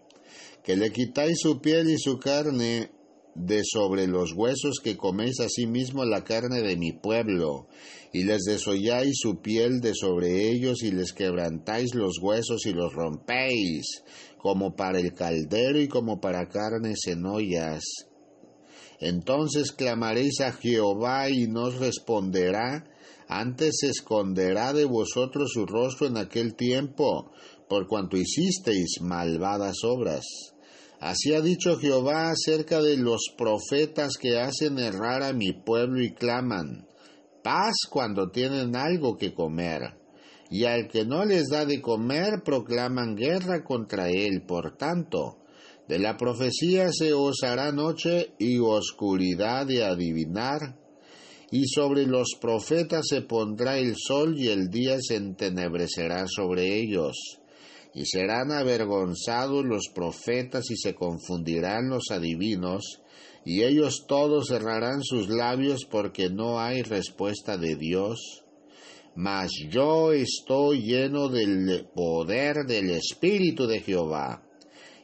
[0.63, 2.91] que le quitáis su piel y su carne
[3.35, 7.69] de sobre los huesos que coméis asimismo la carne de mi pueblo,
[8.13, 12.93] y les desolláis su piel de sobre ellos y les quebrantáis los huesos y los
[12.93, 14.05] rompéis,
[14.37, 18.08] como para el caldero y como para carnes en ollas.
[19.01, 22.85] Entonces clamaréis a Jehová y nos responderá,
[23.29, 27.31] antes esconderá de vosotros su rostro en aquel tiempo,
[27.69, 30.25] por cuanto hicisteis malvadas obras.
[31.01, 36.13] Así ha dicho Jehová acerca de los profetas que hacen errar a mi pueblo y
[36.13, 36.89] claman,
[37.45, 39.95] paz cuando tienen algo que comer,
[40.51, 44.43] y al que no les da de comer proclaman guerra contra él.
[44.47, 45.38] Por tanto,
[45.89, 50.77] de la profecía se os hará noche y oscuridad de adivinar,
[51.51, 57.39] y sobre los profetas se pondrá el sol y el día se entenebrecerá sobre ellos.
[57.95, 63.01] Y serán avergonzados los profetas y se confundirán los adivinos,
[63.47, 68.45] y ellos todos cerrarán sus labios porque no hay respuesta de Dios.
[69.15, 74.48] Mas yo estoy lleno del poder del Espíritu de Jehová,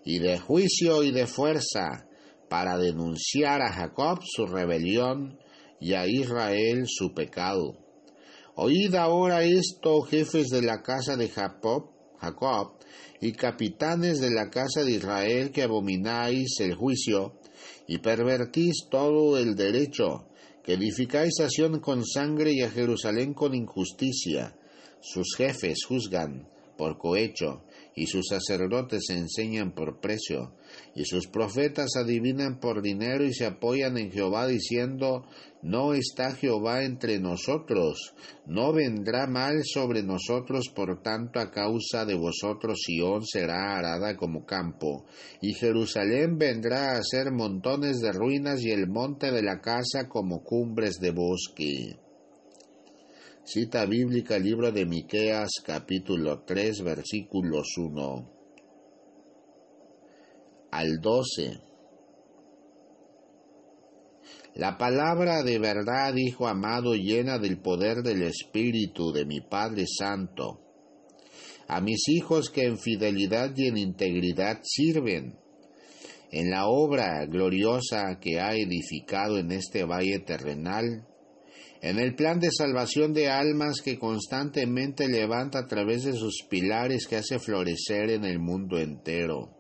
[0.05, 2.07] y de juicio y de fuerza,
[2.49, 5.39] para denunciar a Jacob su rebelión,
[5.81, 7.77] y a Israel su pecado.
[8.57, 11.91] Oíd ahora esto, jefes de la casa de Jacob,
[13.21, 17.39] y capitanes de la casa de Israel, que abomináis el juicio,
[17.87, 20.29] y pervertís todo el derecho,
[20.63, 24.57] que edificáis a Sion con sangre y a Jerusalén con injusticia.
[25.01, 26.49] Sus jefes juzgan
[26.79, 27.65] por cohecho,
[27.97, 30.53] y sus sacerdotes enseñan por precio,
[30.95, 35.27] y sus profetas adivinan por dinero y se apoyan en Jehová diciendo,
[35.63, 38.15] no está Jehová entre nosotros,
[38.47, 44.45] no vendrá mal sobre nosotros, por tanto a causa de vosotros Sión será arada como
[44.45, 45.07] campo,
[45.41, 50.43] y Jerusalén vendrá a ser montones de ruinas y el monte de la casa como
[50.43, 52.04] cumbres de bosque.
[53.47, 58.31] Cita bíblica, libro de Miqueas, capítulo 3, versículos 1
[60.71, 61.61] al 12.
[64.55, 70.63] La palabra de verdad, Hijo amado, llena del poder del Espíritu de mi Padre Santo,
[71.69, 75.39] a mis hijos que en fidelidad y en integridad sirven,
[76.31, 81.07] en la obra gloriosa que ha edificado en este valle terrenal,
[81.85, 87.07] en el plan de salvación de almas que constantemente levanta a través de sus pilares
[87.07, 89.51] que hace florecer en el mundo entero.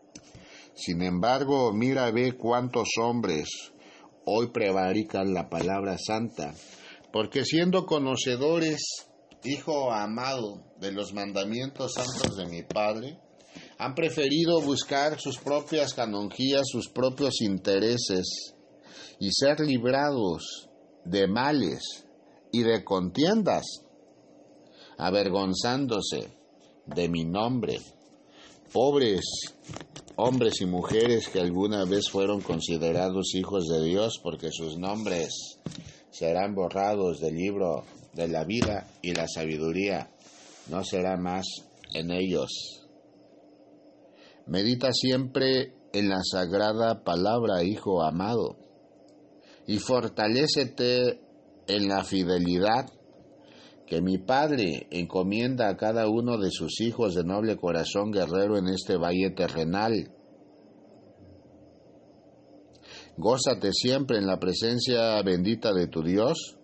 [0.74, 3.50] Sin embargo, mira, ve cuántos hombres
[4.24, 6.54] hoy prevarican la palabra santa,
[7.12, 8.80] porque siendo conocedores,
[9.44, 13.18] hijo amado, de los mandamientos santos de mi Padre,
[13.76, 18.54] han preferido buscar sus propias canonjías, sus propios intereses,
[19.20, 20.70] y ser librados
[21.04, 22.03] de males
[22.54, 23.64] y de contiendas,
[24.96, 26.28] avergonzándose
[26.86, 27.80] de mi nombre.
[28.72, 29.24] Pobres
[30.14, 35.58] hombres y mujeres que alguna vez fueron considerados hijos de Dios porque sus nombres
[36.10, 40.10] serán borrados del libro de la vida y la sabiduría
[40.70, 41.46] no será más
[41.92, 42.84] en ellos.
[44.46, 48.58] Medita siempre en la sagrada palabra, hijo amado,
[49.66, 51.23] y fortalécete
[51.66, 52.86] en la fidelidad
[53.86, 58.68] que mi Padre encomienda a cada uno de sus hijos de noble corazón guerrero en
[58.68, 60.10] este valle terrenal.
[63.16, 66.56] Gózate siempre en la presencia bendita de tu Dios,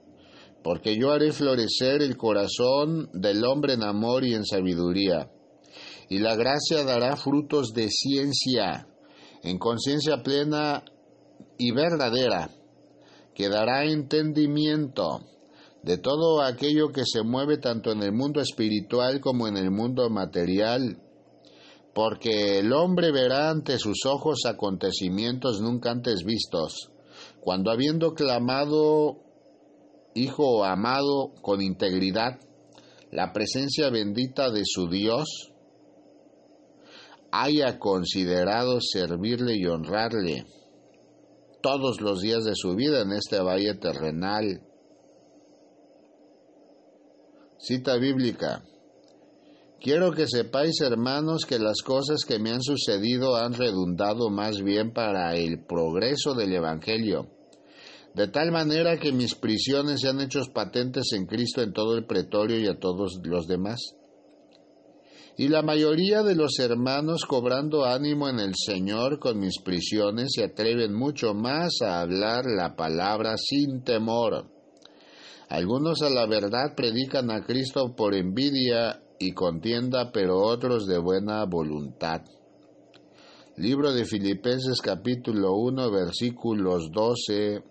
[0.65, 5.31] porque yo haré florecer el corazón del hombre en amor y en sabiduría,
[6.09, 8.89] y la gracia dará frutos de ciencia,
[9.43, 10.83] en conciencia plena
[11.57, 12.51] y verdadera
[13.35, 15.21] que dará entendimiento
[15.83, 20.09] de todo aquello que se mueve tanto en el mundo espiritual como en el mundo
[20.11, 20.99] material,
[21.95, 26.91] porque el hombre verá ante sus ojos acontecimientos nunca antes vistos,
[27.41, 29.19] cuando habiendo clamado
[30.13, 32.41] Hijo amado con integridad,
[33.13, 35.53] la presencia bendita de su Dios,
[37.31, 40.47] haya considerado servirle y honrarle
[41.61, 44.63] todos los días de su vida en este valle terrenal.
[47.59, 48.63] Cita bíblica.
[49.81, 54.93] Quiero que sepáis, hermanos, que las cosas que me han sucedido han redundado más bien
[54.93, 57.29] para el progreso del Evangelio,
[58.15, 62.05] de tal manera que mis prisiones se han hecho patentes en Cristo en todo el
[62.05, 63.95] pretorio y a todos los demás
[65.37, 70.45] y la mayoría de los hermanos cobrando ánimo en el Señor con mis prisiones se
[70.45, 74.51] atreven mucho más a hablar la palabra sin temor.
[75.49, 81.45] Algunos a la verdad predican a Cristo por envidia y contienda, pero otros de buena
[81.45, 82.23] voluntad.
[83.57, 87.63] Libro de Filipenses capítulo 1 versículos 12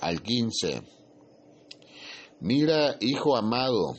[0.00, 0.82] al 15.
[2.40, 3.96] Mira, hijo amado,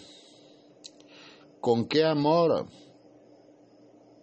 [1.61, 2.67] con qué amor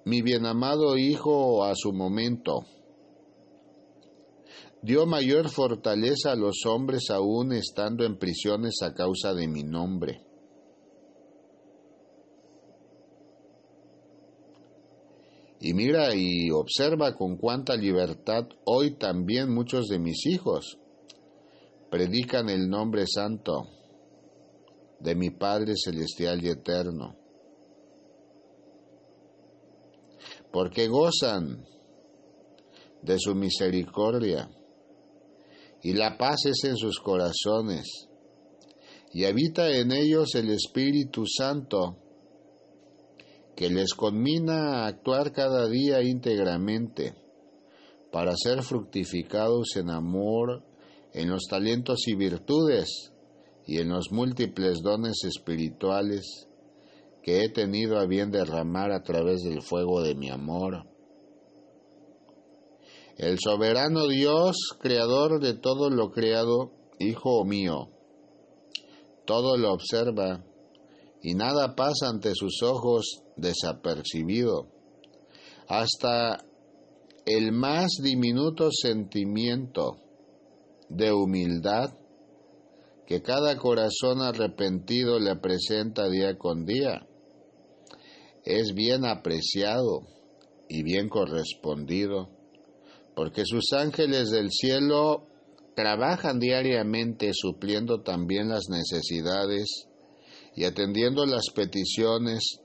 [0.05, 2.65] mi bienamado Hijo a su momento
[4.83, 10.23] dio mayor fortaleza a los hombres aún estando en prisiones a causa de mi nombre.
[15.61, 20.79] Y mira y observa con cuánta libertad hoy también muchos de mis hijos
[21.91, 23.67] predican el nombre santo
[25.01, 27.26] de mi Padre Celestial y Eterno.
[30.57, 31.67] Porque gozan
[33.03, 34.49] de su misericordia,
[35.83, 38.09] y la paz es en sus corazones,
[39.13, 41.99] y habita en ellos el Espíritu Santo,
[43.55, 47.13] que les conmina a actuar cada día íntegramente,
[48.11, 50.65] para ser fructificados en amor,
[51.13, 53.13] en los talentos y virtudes,
[53.67, 56.46] y en los múltiples dones espirituales
[57.27, 60.87] que he tenido a bien derramar a través del fuego de mi amor.
[63.19, 66.71] El soberano Dios, creador de todo lo creado,
[67.01, 67.91] Hijo mío,
[69.27, 70.45] todo lo observa
[71.21, 74.69] y nada pasa ante sus ojos desapercibido.
[75.69, 76.45] Hasta
[77.27, 79.97] el más diminuto sentimiento
[80.89, 81.91] de humildad
[83.05, 87.07] que cada corazón arrepentido le presenta día con día
[88.47, 90.07] es bien apreciado
[90.69, 92.31] y bien correspondido,
[93.15, 95.27] porque sus ángeles del cielo
[95.75, 99.89] trabajan diariamente supliendo también las necesidades
[100.55, 102.61] y atendiendo las peticiones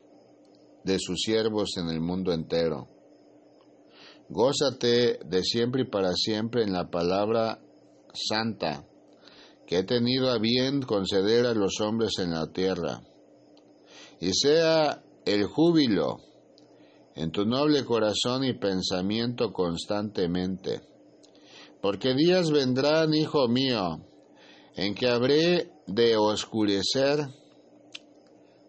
[0.84, 2.88] de sus siervos en el mundo entero.
[4.30, 7.60] Gózate de siempre y para siempre en la palabra
[8.14, 8.86] santa
[9.66, 13.02] que he tenido a bien conceder a los hombres en la tierra,
[14.20, 16.20] y sea el júbilo
[17.16, 20.82] en tu noble corazón y pensamiento constantemente,
[21.82, 24.06] porque días vendrán, hijo mío,
[24.76, 27.28] en que habré de oscurecer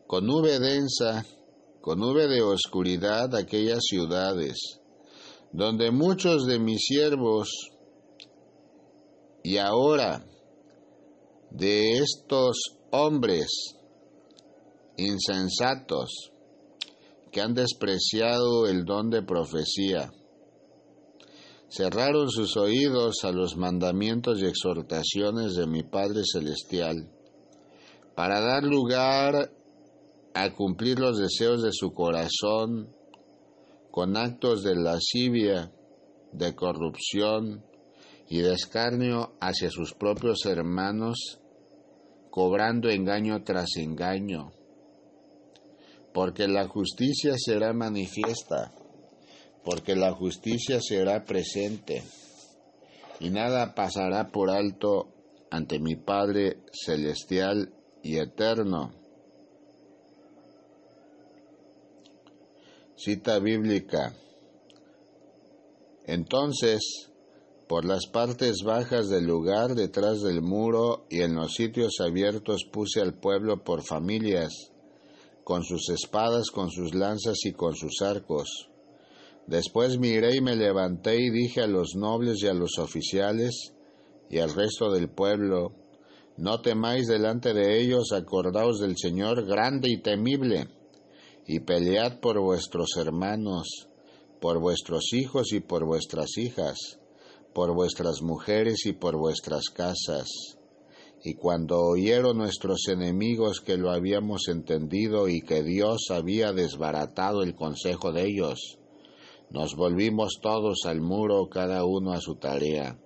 [0.06, 1.24] con nube densa,
[1.80, 4.80] con nube de oscuridad aquellas ciudades,
[5.52, 7.50] donde muchos de mis siervos
[9.42, 10.24] y ahora
[11.50, 12.56] de estos
[12.90, 13.48] hombres
[14.96, 16.31] insensatos
[17.32, 20.12] que han despreciado el don de profecía,
[21.68, 27.10] cerraron sus oídos a los mandamientos y exhortaciones de mi Padre Celestial,
[28.14, 29.50] para dar lugar
[30.34, 32.94] a cumplir los deseos de su corazón
[33.90, 35.72] con actos de lascivia,
[36.32, 37.64] de corrupción
[38.28, 41.40] y de escarnio hacia sus propios hermanos,
[42.30, 44.52] cobrando engaño tras engaño,
[46.12, 48.72] porque la justicia será manifiesta,
[49.64, 52.02] porque la justicia será presente,
[53.20, 55.08] y nada pasará por alto
[55.50, 57.72] ante mi Padre celestial
[58.02, 59.02] y eterno
[63.04, 64.14] Cita bíblica.
[66.06, 67.10] Entonces,
[67.66, 73.00] por las partes bajas del lugar, detrás del muro y en los sitios abiertos puse
[73.00, 74.71] al pueblo por familias,
[75.52, 78.70] con sus espadas, con sus lanzas y con sus arcos.
[79.46, 83.74] Después miré y me levanté y dije a los nobles y a los oficiales
[84.30, 85.74] y al resto del pueblo,
[86.38, 90.68] no temáis delante de ellos, acordaos del Señor grande y temible
[91.46, 93.90] y pelead por vuestros hermanos,
[94.40, 96.98] por vuestros hijos y por vuestras hijas,
[97.52, 100.28] por vuestras mujeres y por vuestras casas.
[101.24, 107.54] Y cuando oyeron nuestros enemigos que lo habíamos entendido y que Dios había desbaratado el
[107.54, 108.78] consejo de ellos,
[109.50, 112.98] nos volvimos todos al muro, cada uno a su tarea.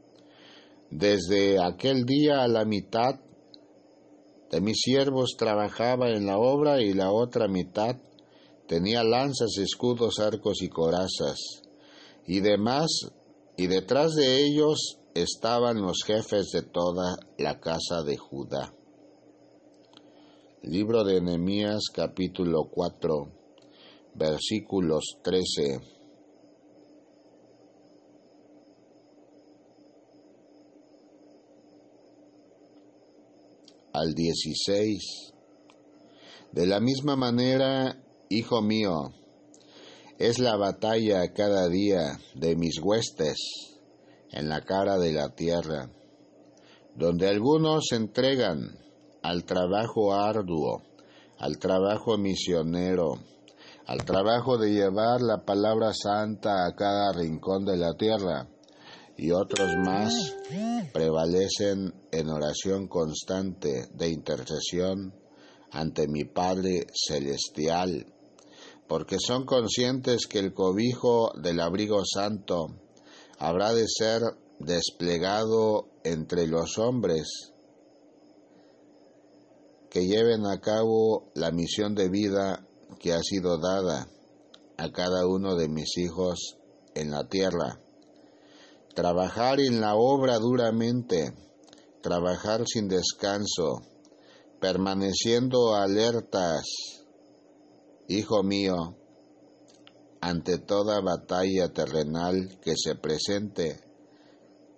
[0.91, 3.21] Desde aquel día a la mitad
[4.51, 7.97] de mis siervos trabajaba en la obra y la otra mitad
[8.67, 11.63] tenía lanzas, escudos, arcos y corazas,
[12.27, 12.87] y demás,
[13.57, 18.75] y detrás de ellos estaban los jefes de toda la casa de Judá.
[20.63, 23.33] Libro de Nehemías capítulo 4
[24.15, 25.81] versículos 13
[33.93, 35.33] al 16.
[36.53, 39.13] De la misma manera Hijo mío,
[40.19, 43.76] es la batalla cada día de mis huestes
[44.32, 45.90] en la cara de la tierra,
[46.94, 48.78] donde algunos se entregan
[49.23, 50.82] al trabajo arduo,
[51.39, 53.15] al trabajo misionero,
[53.86, 58.48] al trabajo de llevar la palabra santa a cada rincón de la tierra,
[59.16, 60.36] y otros más
[60.93, 65.15] prevalecen en oración constante de intercesión
[65.70, 68.07] ante mi Padre Celestial
[68.89, 72.69] porque son conscientes que el cobijo del abrigo santo
[73.39, 74.23] habrá de ser
[74.59, 77.53] desplegado entre los hombres
[79.91, 82.67] que lleven a cabo la misión de vida
[83.01, 84.09] que ha sido dada
[84.77, 86.59] a cada uno de mis hijos
[86.95, 87.81] en la tierra.
[88.95, 91.35] Trabajar en la obra duramente,
[92.03, 93.83] trabajar sin descanso,
[94.61, 96.65] permaneciendo alertas,
[98.09, 98.97] Hijo mío,
[100.21, 103.81] ante toda batalla terrenal que se presente,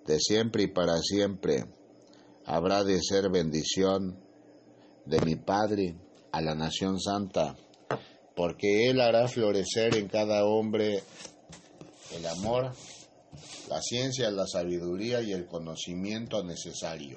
[0.07, 1.65] de siempre y para siempre,
[2.45, 4.19] habrá de ser bendición
[5.05, 5.97] de mi Padre
[6.33, 7.57] a la nación santa,
[8.35, 11.03] porque Él hará florecer en cada hombre
[12.17, 12.73] el amor,
[13.69, 17.17] la ciencia, la sabiduría y el conocimiento necesario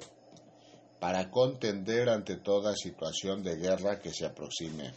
[1.02, 4.92] para contender ante toda situación de guerra que se aproxime.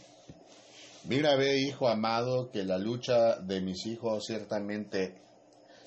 [1.08, 5.22] Mira, ve, hijo amado, que la lucha de mis hijos ciertamente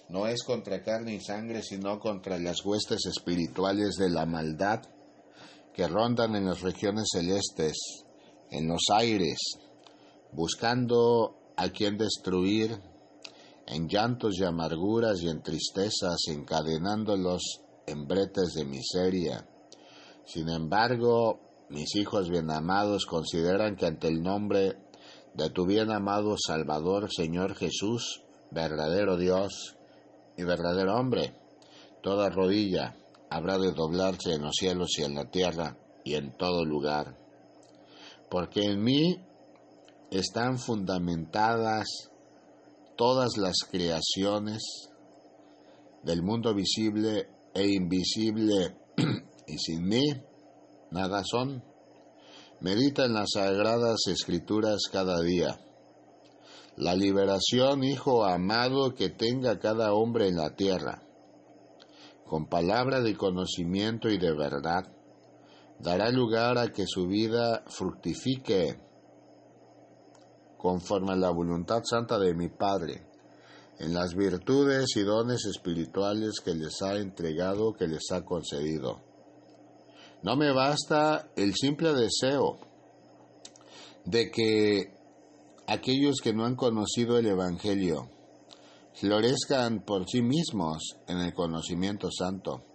[0.07, 4.79] no es contra carne y sangre, sino contra las huestes espirituales de la maldad
[5.73, 8.05] que rondan en las regiones celestes,
[8.49, 9.39] en los aires,
[10.31, 12.79] buscando a quien destruir,
[13.67, 19.45] en llantos y amarguras y en tristezas, encadenándolos en bretes de miseria.
[20.25, 24.88] Sin embargo, mis hijos bien amados consideran que ante el nombre
[25.33, 29.77] de tu bien amado Salvador, Señor Jesús, verdadero Dios
[30.37, 31.33] y verdadero hombre,
[32.01, 32.95] toda rodilla
[33.29, 37.17] habrá de doblarse en los cielos y en la tierra y en todo lugar.
[38.29, 39.21] Porque en mí
[40.11, 42.09] están fundamentadas
[42.95, 44.89] todas las creaciones
[46.03, 48.77] del mundo visible e invisible,
[49.47, 50.03] y sin mí
[50.91, 51.63] nada son.
[52.61, 55.57] Medita en las sagradas escrituras cada día.
[56.75, 61.01] La liberación, hijo amado, que tenga cada hombre en la tierra,
[62.25, 64.91] con palabra de conocimiento y de verdad,
[65.79, 68.77] dará lugar a que su vida fructifique
[70.57, 73.07] conforme a la voluntad santa de mi Padre,
[73.79, 79.08] en las virtudes y dones espirituales que les ha entregado, que les ha concedido.
[80.21, 82.59] No me basta el simple deseo
[84.03, 84.93] de que
[85.65, 88.09] aquellos que no han conocido el Evangelio
[88.95, 92.65] florezcan por sí mismos en el conocimiento santo,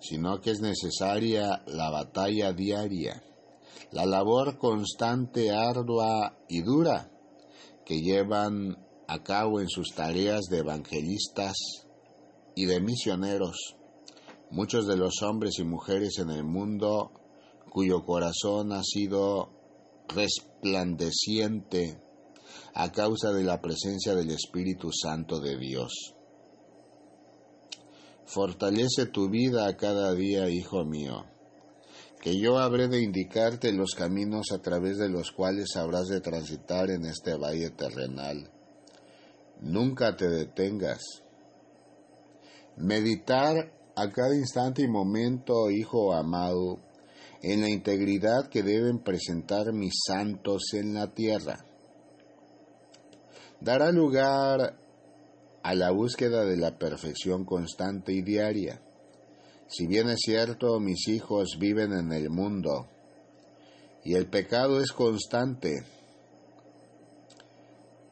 [0.00, 3.22] sino que es necesaria la batalla diaria,
[3.92, 7.10] la labor constante, ardua y dura
[7.84, 8.78] que llevan
[9.08, 11.54] a cabo en sus tareas de evangelistas
[12.54, 13.77] y de misioneros
[14.50, 17.12] muchos de los hombres y mujeres en el mundo
[17.70, 19.50] cuyo corazón ha sido
[20.08, 22.00] resplandeciente
[22.74, 26.14] a causa de la presencia del Espíritu Santo de Dios.
[28.24, 31.24] Fortalece tu vida a cada día, hijo mío,
[32.20, 36.90] que yo habré de indicarte los caminos a través de los cuales habrás de transitar
[36.90, 38.50] en este valle terrenal.
[39.60, 41.00] Nunca te detengas.
[42.76, 46.78] Meditar a cada instante y momento, hijo amado,
[47.42, 51.64] en la integridad que deben presentar mis santos en la tierra.
[53.60, 54.78] Dará lugar
[55.62, 58.80] a la búsqueda de la perfección constante y diaria.
[59.66, 62.86] Si bien es cierto, mis hijos viven en el mundo
[64.04, 65.84] y el pecado es constante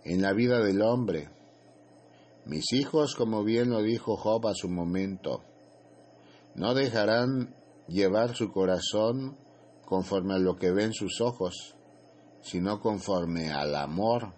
[0.05, 1.31] en la vida del hombre,
[2.45, 5.43] mis hijos, como bien lo dijo Job a su momento,
[6.57, 7.55] no dejarán
[7.87, 9.37] llevar su corazón
[9.85, 11.77] conforme a lo que ven sus ojos,
[12.41, 14.33] sino conforme al amor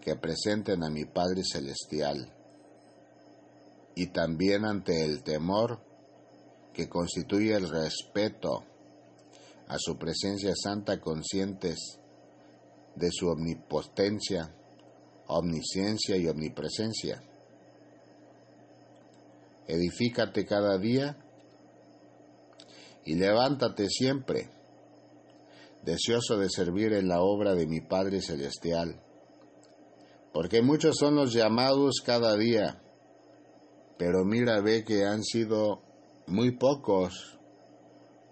[0.00, 2.32] que presenten a mi Padre Celestial,
[3.94, 5.80] y también ante el temor
[6.74, 8.64] que constituye el respeto
[9.68, 12.00] a su presencia santa conscientes
[12.96, 14.52] de su omnipotencia,
[15.28, 17.22] omnisciencia y omnipresencia.
[19.66, 21.16] Edifícate cada día
[23.06, 24.50] y levántate siempre,
[25.82, 29.00] deseoso de servir en la obra de mi Padre Celestial
[30.36, 32.78] porque muchos son los llamados cada día,
[33.96, 35.80] pero mira, ve que han sido
[36.26, 37.38] muy pocos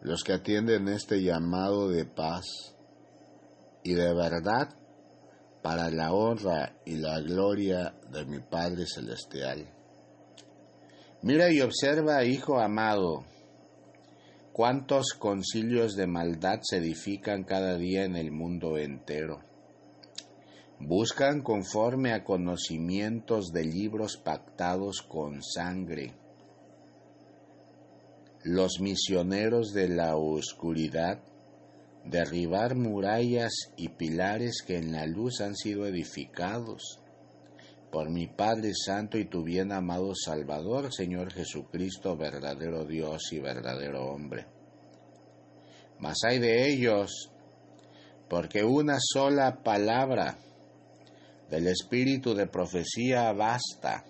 [0.03, 2.45] los que atienden este llamado de paz
[3.83, 4.69] y de verdad
[5.63, 9.67] para la honra y la gloria de mi Padre Celestial.
[11.23, 13.25] Mira y observa, hijo amado,
[14.55, 19.43] cuántos concilios de maldad se edifican cada día en el mundo entero
[20.81, 26.13] Buscan conforme a conocimientos de libros pactados con sangre.
[28.43, 31.21] Los misioneros de la oscuridad
[32.05, 37.01] derribar murallas y pilares que en la luz han sido edificados
[37.95, 44.07] por mi Padre Santo y tu bien amado Salvador, Señor Jesucristo, verdadero Dios y verdadero
[44.07, 44.49] hombre.
[46.01, 47.31] Mas hay de ellos,
[48.29, 50.37] porque una sola palabra
[51.49, 54.05] del espíritu de profecía basta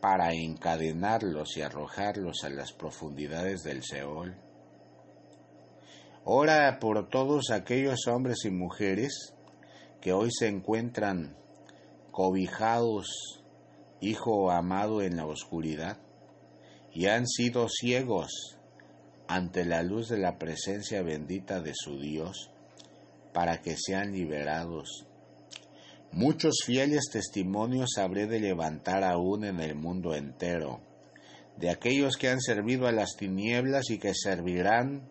[0.00, 4.34] para encadenarlos y arrojarlos a las profundidades del Seol.
[6.24, 9.34] Ora por todos aquellos hombres y mujeres
[10.00, 11.36] que hoy se encuentran
[12.18, 13.44] cobijados,
[14.00, 15.98] hijo amado en la oscuridad,
[16.92, 18.58] y han sido ciegos
[19.28, 22.50] ante la luz de la presencia bendita de su Dios,
[23.32, 25.06] para que sean liberados.
[26.10, 30.80] Muchos fieles testimonios habré de levantar aún en el mundo entero,
[31.56, 35.08] de aquellos que han servido a las tinieblas y que servirán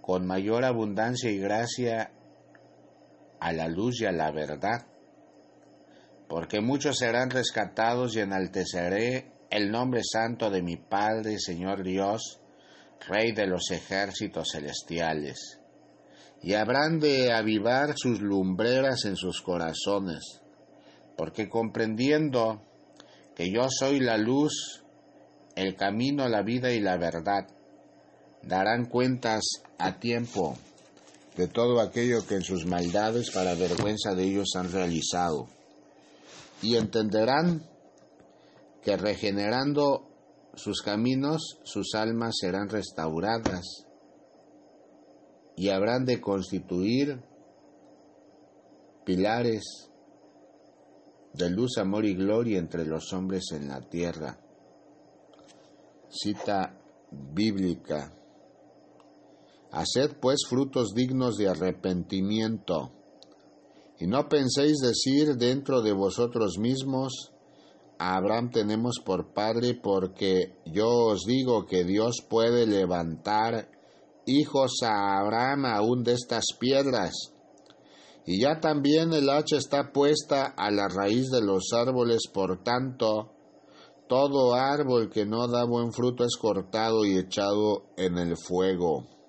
[0.00, 2.12] con mayor abundancia y gracia
[3.40, 4.86] a la luz y a la verdad,
[6.30, 12.40] porque muchos serán rescatados y enalteceré el nombre santo de mi Padre, Señor Dios,
[13.08, 15.58] Rey de los ejércitos celestiales,
[16.40, 20.40] y habrán de avivar sus lumbreras en sus corazones,
[21.16, 22.62] porque comprendiendo
[23.34, 24.84] que yo soy la luz,
[25.56, 27.48] el camino, la vida y la verdad,
[28.44, 29.42] darán cuentas
[29.78, 30.56] a tiempo
[31.36, 35.48] de todo aquello que en sus maldades para vergüenza de ellos han realizado,
[36.62, 37.68] y entenderán
[38.82, 40.08] que regenerando
[40.54, 43.86] sus caminos, sus almas serán restauradas
[45.56, 47.22] y habrán de constituir
[49.04, 49.90] pilares
[51.32, 54.38] de luz, amor y gloria entre los hombres en la tierra.
[56.08, 56.76] Cita
[57.10, 58.12] bíblica.
[59.72, 62.92] Haced pues frutos dignos de arrepentimiento,
[64.00, 67.32] y no penséis decir dentro de vosotros mismos,
[67.98, 73.68] Abraham tenemos por padre porque yo os digo que Dios puede levantar
[74.24, 77.12] hijos a Abraham aún de estas piedras.
[78.24, 83.34] Y ya también el hacha está puesta a la raíz de los árboles, por tanto,
[84.08, 89.19] todo árbol que no da buen fruto es cortado y echado en el fuego.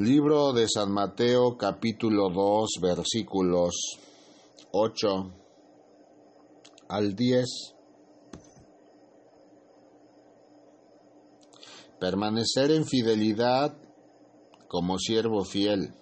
[0.00, 3.98] Libro de San Mateo capítulo 2 versículos
[4.72, 5.30] 8
[6.88, 7.46] al 10.
[12.00, 13.76] Permanecer en fidelidad
[14.68, 15.92] como siervo fiel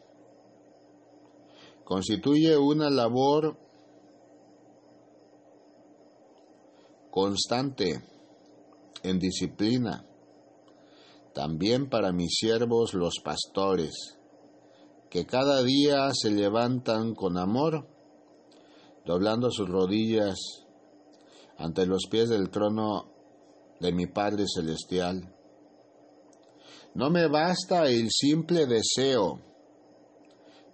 [1.82, 3.58] constituye una labor
[7.10, 8.00] constante
[9.02, 10.06] en disciplina,
[11.34, 14.18] también para mis siervos los pastores,
[15.10, 17.86] que cada día se levantan con amor,
[19.06, 20.36] doblando sus rodillas
[21.56, 23.12] ante los pies del trono
[23.80, 25.34] de mi Padre Celestial.
[26.94, 29.40] No me basta el simple deseo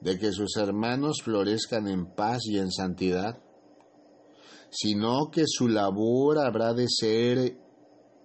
[0.01, 3.39] de que sus hermanos florezcan en paz y en santidad,
[4.71, 7.57] sino que su labor habrá de ser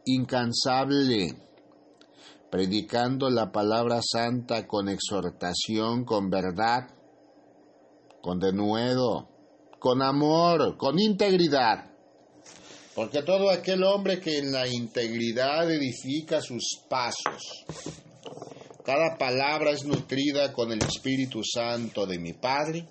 [0.06, 1.49] incansable,
[2.50, 6.90] predicando la palabra santa con exhortación, con verdad,
[8.22, 9.30] con denuedo,
[9.80, 11.86] con amor, con integridad.
[12.96, 17.66] Porque todo aquel hombre que en la integridad edifica sus pasos,
[18.84, 22.88] cada palabra es nutrida con el Espíritu Santo de mi Padre,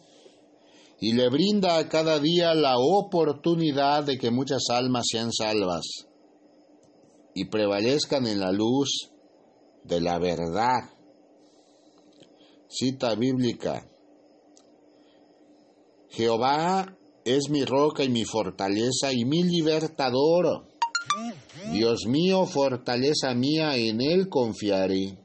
[1.00, 5.84] y le brinda a cada día la oportunidad de que muchas almas sean salvas
[7.34, 9.10] y prevalezcan en la luz
[9.88, 10.90] de la verdad.
[12.68, 13.88] Cita bíblica.
[16.10, 20.66] Jehová es mi roca y mi fortaleza y mi libertador.
[21.72, 25.18] Dios mío, fortaleza mía, en Él confiaré.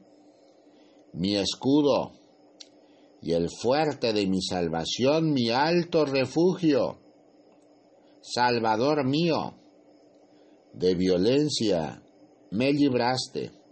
[1.12, 2.12] Mi escudo
[3.22, 6.98] y el fuerte de mi salvación, mi alto refugio.
[8.20, 9.54] Salvador mío,
[10.72, 12.02] de violencia
[12.50, 13.63] me libraste.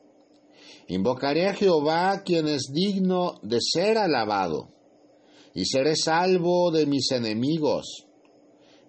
[0.93, 4.69] Invocaré a Jehová, quien es digno de ser alabado,
[5.55, 8.07] y seré salvo de mis enemigos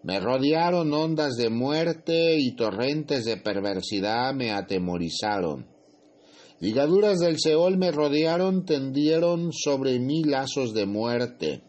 [0.04, 5.66] me rodearon ondas de muerte y torrentes de perversidad me atemorizaron.
[6.60, 11.64] Ligaduras del Seol me rodearon, tendieron sobre mí lazos de muerte.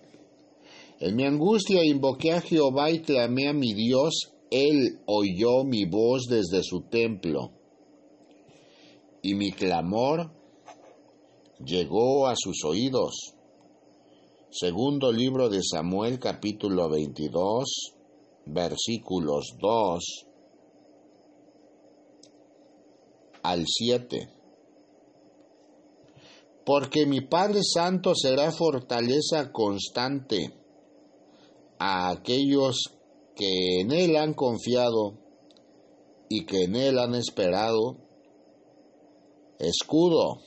[0.99, 6.27] En mi angustia invoqué a Jehová y clamé a mi Dios, Él oyó mi voz
[6.29, 7.53] desde su templo.
[9.25, 10.31] Y mi clamor
[11.65, 13.33] llegó a sus oídos.
[14.51, 17.95] Segundo libro de Samuel capítulo 22
[18.45, 20.27] versículos 2
[23.45, 24.29] al 7.
[26.67, 30.53] Porque mi Padre Santo será fortaleza constante
[31.79, 32.93] a aquellos
[33.35, 35.15] que en Él han confiado
[36.29, 38.04] y que en Él han esperado,
[39.59, 40.41] escudo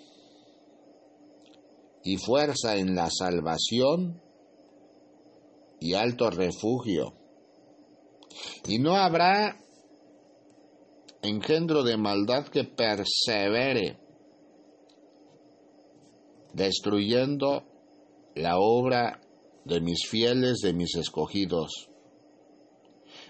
[2.04, 4.22] y fuerza en la salvación
[5.80, 7.14] y alto refugio.
[8.68, 9.60] Y no habrá
[11.22, 14.00] engendro de maldad que persevere,
[16.54, 17.64] destruyendo
[18.36, 19.20] la obra
[19.66, 21.90] de mis fieles, de mis escogidos.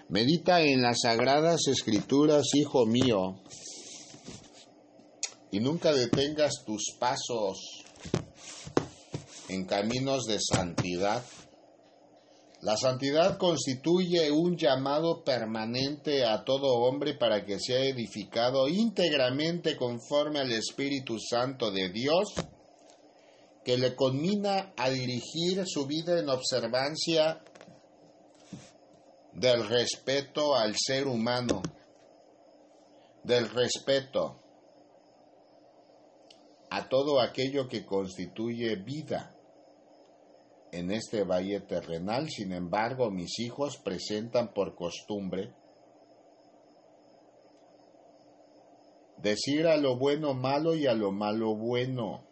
[0.08, 3.42] Medita en las sagradas escrituras, hijo mío,
[5.50, 7.84] y nunca detengas tus pasos
[9.48, 11.22] en caminos de santidad.
[12.60, 20.40] La santidad constituye un llamado permanente a todo hombre para que sea edificado íntegramente conforme
[20.40, 22.34] al Espíritu Santo de Dios,
[23.64, 27.42] que le conmina a dirigir su vida en observancia
[29.32, 31.62] del respeto al ser humano,
[33.22, 34.47] del respeto
[36.70, 39.34] a todo aquello que constituye vida
[40.72, 42.28] en este valle terrenal.
[42.28, 45.54] Sin embargo, mis hijos presentan por costumbre
[49.22, 52.24] decir a lo bueno malo y a lo malo bueno,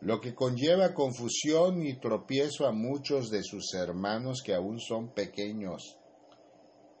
[0.00, 5.98] lo que conlleva confusión y tropiezo a muchos de sus hermanos que aún son pequeños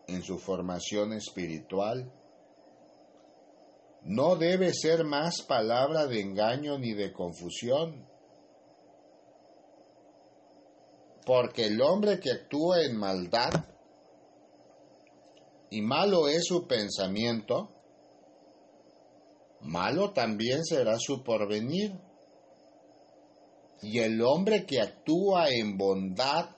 [0.08, 2.12] en su formación espiritual.
[4.06, 8.06] No debe ser más palabra de engaño ni de confusión
[11.26, 13.50] porque el hombre que actúa en maldad
[15.70, 17.68] y malo es su pensamiento,
[19.60, 22.00] malo también será su porvenir.
[23.82, 26.50] Y el hombre que actúa en bondad,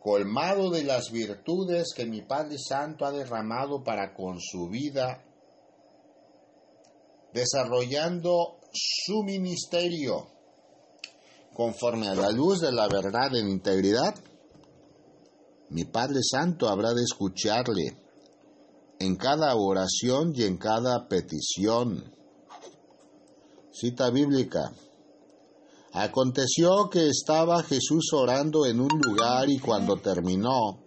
[0.00, 5.24] colmado de las virtudes que mi Padre Santo ha derramado para con su vida,
[7.36, 10.26] desarrollando su ministerio,
[11.52, 14.14] conforme a la luz de la verdad en integridad,
[15.68, 17.98] mi Padre Santo habrá de escucharle
[18.98, 22.10] en cada oración y en cada petición.
[23.70, 24.72] Cita bíblica.
[25.92, 30.82] Aconteció que estaba Jesús orando en un lugar y cuando terminó,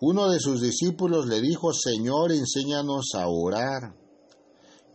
[0.00, 4.05] uno de sus discípulos le dijo, Señor, enséñanos a orar.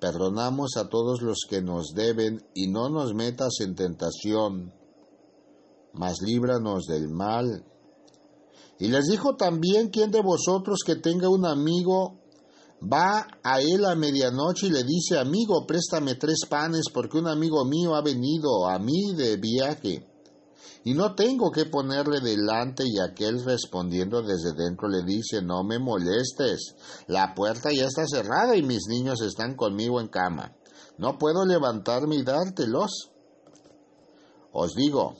[0.00, 4.72] perdonamos a todos los que nos deben, y no nos metas en tentación,
[5.92, 7.64] mas líbranos del mal
[8.78, 12.20] y les dijo también, ¿quién de vosotros que tenga un amigo
[12.82, 17.64] va a él a medianoche y le dice, amigo, préstame tres panes porque un amigo
[17.64, 20.06] mío ha venido a mí de viaje?
[20.84, 25.78] Y no tengo que ponerle delante y aquel respondiendo desde dentro le dice, no me
[25.78, 26.76] molestes,
[27.08, 30.56] la puerta ya está cerrada y mis niños están conmigo en cama.
[30.98, 33.10] No puedo levantarme y dártelos.
[34.52, 35.16] Os digo,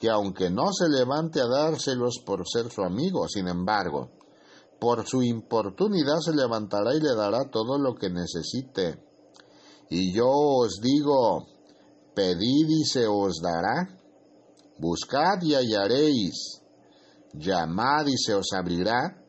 [0.00, 4.10] que aunque no se levante a dárselos por ser su amigo, sin embargo,
[4.78, 9.02] por su importunidad se levantará y le dará todo lo que necesite.
[9.88, 11.46] Y yo os digo,
[12.14, 13.93] pedid y se os dará,
[14.78, 16.60] buscad y hallaréis,
[17.32, 19.22] llamad y se os abrirá,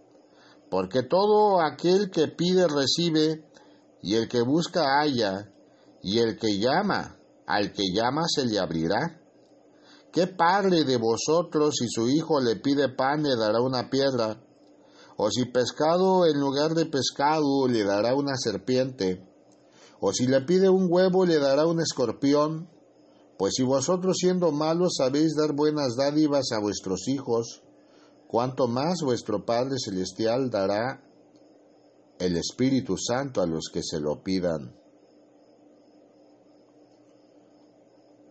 [0.69, 3.45] porque todo aquel que pide recibe,
[4.01, 5.51] y el que busca halla,
[6.01, 7.17] y el que llama,
[7.47, 9.21] al que llama se le abrirá.
[10.11, 14.41] ¿Qué padre de vosotros si su hijo le pide pan le dará una piedra?
[15.17, 19.27] ¿O si pescado en lugar de pescado le dará una serpiente?
[19.99, 22.69] ¿O si le pide un huevo le dará un escorpión?
[23.37, 27.63] Pues si vosotros siendo malos sabéis dar buenas dádivas a vuestros hijos,
[28.27, 31.03] cuánto más vuestro Padre Celestial dará
[32.17, 34.73] el Espíritu Santo a los que se lo pidan.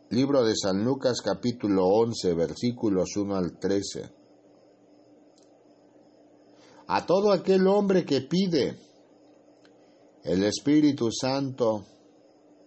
[0.08, 4.10] Libro de San Lucas capítulo 11 versículos 1 al 13.
[6.86, 8.78] A todo aquel hombre que pide
[10.22, 11.84] el Espíritu Santo,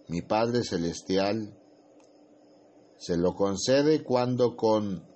[0.08, 1.57] mi Padre Celestial,
[2.98, 5.06] se lo concede cuando con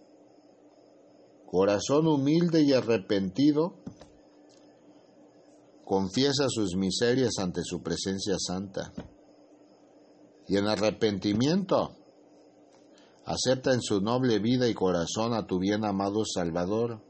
[1.46, 3.74] corazón humilde y arrepentido
[5.84, 8.92] confiesa sus miserias ante su presencia santa.
[10.48, 11.96] Y en arrepentimiento
[13.24, 17.00] Acepta en su noble vida y corazón a tu bien amado Salvador,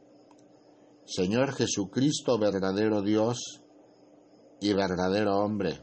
[1.07, 3.62] Señor Jesucristo, verdadero Dios
[4.61, 5.81] y verdadero hombre,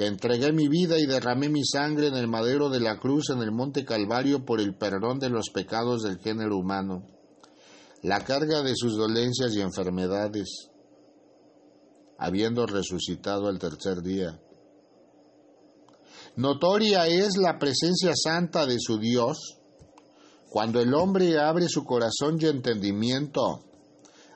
[0.00, 3.42] que entregué mi vida y derramé mi sangre en el madero de la cruz en
[3.42, 7.06] el monte Calvario por el perdón de los pecados del género humano,
[8.02, 10.70] la carga de sus dolencias y enfermedades,
[12.16, 14.40] habiendo resucitado el tercer día.
[16.34, 19.58] Notoria es la presencia santa de su Dios
[20.48, 23.66] cuando el hombre abre su corazón y entendimiento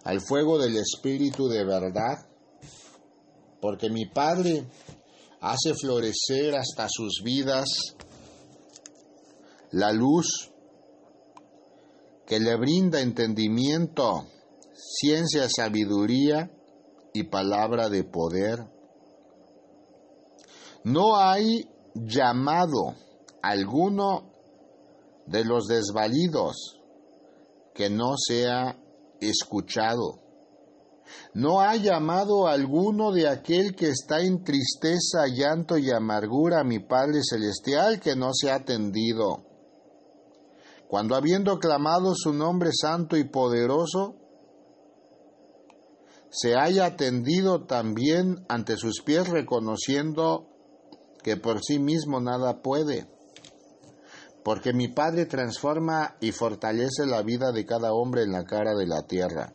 [0.05, 2.19] al fuego del Espíritu de verdad,
[3.63, 4.67] porque mi Padre
[5.45, 7.67] hace florecer hasta sus vidas
[9.73, 10.51] la luz
[12.27, 14.27] que le brinda entendimiento,
[14.73, 16.51] ciencia, sabiduría
[17.13, 18.71] y palabra de poder.
[20.83, 22.95] No hay llamado
[23.43, 24.33] alguno
[25.27, 26.81] de los desvalidos
[27.75, 28.81] que no sea
[29.21, 30.24] escuchado.
[31.35, 36.79] No ha llamado alguno de aquel que está en tristeza, llanto y amargura a mi
[36.79, 39.45] Padre Celestial que no se ha atendido.
[40.89, 44.17] Cuando habiendo clamado su nombre santo y poderoso,
[46.31, 50.49] se haya atendido también ante sus pies reconociendo
[51.23, 53.09] que por sí mismo nada puede,
[54.45, 58.87] porque mi Padre transforma y fortalece la vida de cada hombre en la cara de
[58.87, 59.53] la tierra.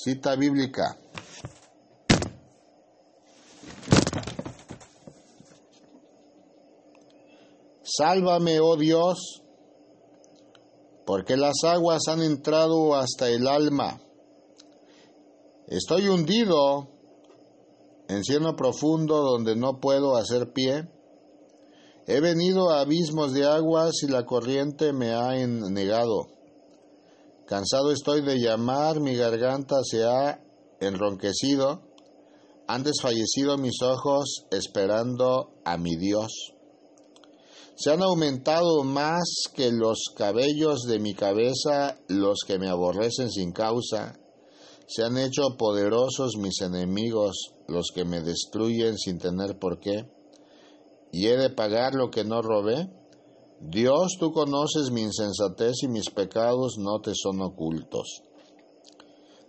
[0.00, 0.96] Cita bíblica.
[7.82, 9.42] Sálvame, oh Dios,
[11.04, 14.00] porque las aguas han entrado hasta el alma.
[15.66, 16.90] Estoy hundido
[18.08, 20.88] en cielo profundo donde no puedo hacer pie.
[22.06, 26.37] He venido a abismos de aguas y la corriente me ha negado.
[27.48, 30.38] Cansado estoy de llamar, mi garganta se ha
[30.80, 31.80] enronquecido,
[32.66, 36.52] han desfallecido mis ojos esperando a mi Dios.
[37.74, 43.52] Se han aumentado más que los cabellos de mi cabeza los que me aborrecen sin
[43.52, 44.18] causa.
[44.86, 50.06] Se han hecho poderosos mis enemigos, los que me destruyen sin tener por qué.
[51.12, 52.90] ¿Y he de pagar lo que no robé?
[53.60, 58.22] Dios, tú conoces mi insensatez y mis pecados no te son ocultos.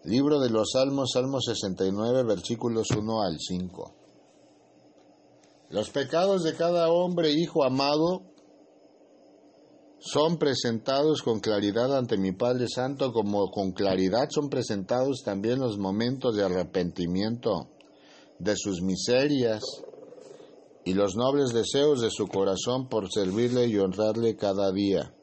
[0.04, 3.94] Libro de los Salmos, Salmo 69, versículos 1 al 5.
[5.70, 8.24] Los pecados de cada hombre, hijo amado,
[10.00, 15.78] son presentados con claridad ante mi Padre Santo, como con claridad son presentados también los
[15.78, 17.70] momentos de arrepentimiento
[18.40, 19.62] de sus miserias
[20.86, 25.14] y los nobles deseos de su corazón por servirle y honrarle cada día.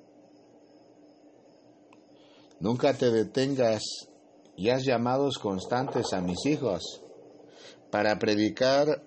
[2.60, 3.82] Nunca te detengas
[4.56, 7.02] y haz llamados constantes a mis hijos
[7.90, 9.02] para predicar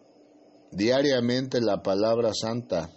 [0.72, 2.92] diariamente la palabra santa,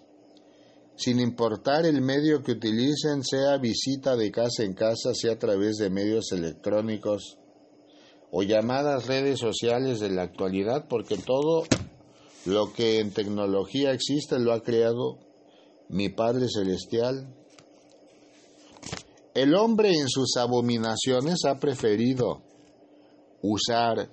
[0.96, 5.78] sin importar el medio que utilicen, sea visita de casa en casa, sea a través
[5.78, 7.38] de medios electrónicos
[8.30, 11.64] o llamadas redes sociales de la actualidad, porque todo
[12.44, 15.18] lo que en tecnología existe lo ha creado
[15.88, 17.34] mi Padre Celestial.
[19.34, 22.42] El hombre en sus abominaciones ha preferido
[23.42, 24.10] usar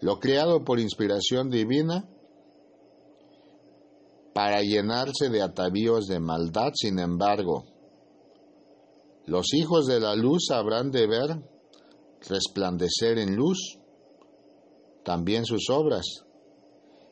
[0.00, 2.08] lo creado por inspiración divina
[4.34, 6.72] para llenarse de atavíos de maldad.
[6.74, 7.64] Sin embargo,
[9.26, 11.42] los hijos de la luz habrán de ver
[12.28, 13.78] resplandecer en luz
[15.04, 16.24] también sus obras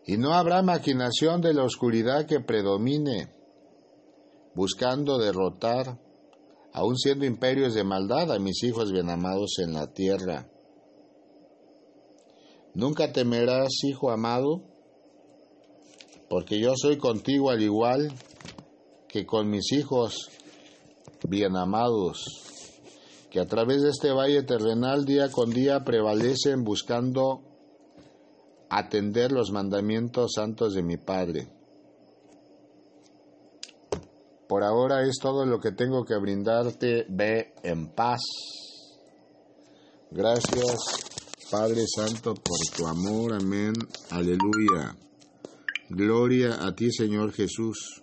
[0.09, 3.29] y no habrá maquinación de la oscuridad que predomine,
[4.55, 6.01] buscando derrotar,
[6.73, 10.49] aun siendo imperios de maldad, a mis hijos bien amados en la tierra.
[12.73, 14.63] Nunca temerás, hijo amado,
[16.31, 18.11] porque yo soy contigo al igual
[19.09, 20.31] que con mis hijos
[21.29, 22.25] bien amados,
[23.29, 27.48] que a través de este valle terrenal día con día prevalecen buscando
[28.71, 31.49] atender los mandamientos santos de mi Padre.
[34.49, 37.05] Por ahora es todo lo que tengo que brindarte.
[37.09, 38.21] Ve en paz.
[40.11, 40.79] Gracias,
[41.51, 43.35] Padre Santo, por tu amor.
[43.35, 43.75] Amén.
[44.11, 44.97] Aleluya.
[45.91, 48.03] Gloria a ti, Señor Jesús.